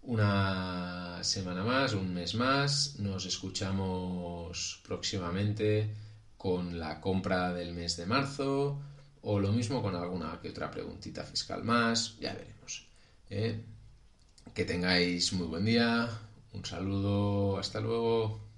una 0.03 1.23
semana 1.23 1.63
más, 1.65 1.93
un 1.95 2.13
mes 2.13 2.35
más. 2.35 2.97
Nos 2.99 3.27
escuchamos 3.27 4.81
próximamente 4.85 5.95
con 6.37 6.79
la 6.79 7.01
compra 7.01 7.53
del 7.53 7.75
mes 7.75 7.97
de 7.97 8.07
marzo 8.07 8.81
o 9.23 9.39
lo 9.39 9.53
mismo 9.53 9.83
con 9.83 9.95
alguna 9.95 10.39
que 10.41 10.51
otra 10.51 10.71
preguntita 10.71 11.25
fiscal 11.25 11.65
más. 11.65 12.19
Ya 12.19 12.33
veremos. 12.35 12.87
¿eh? 13.29 13.61
Que 14.55 14.65
tengáis 14.65 15.33
muy 15.33 15.47
buen 15.47 15.65
día. 15.65 16.09
Un 16.53 16.65
saludo. 16.65 17.59
Hasta 17.59 17.81
luego. 17.81 18.50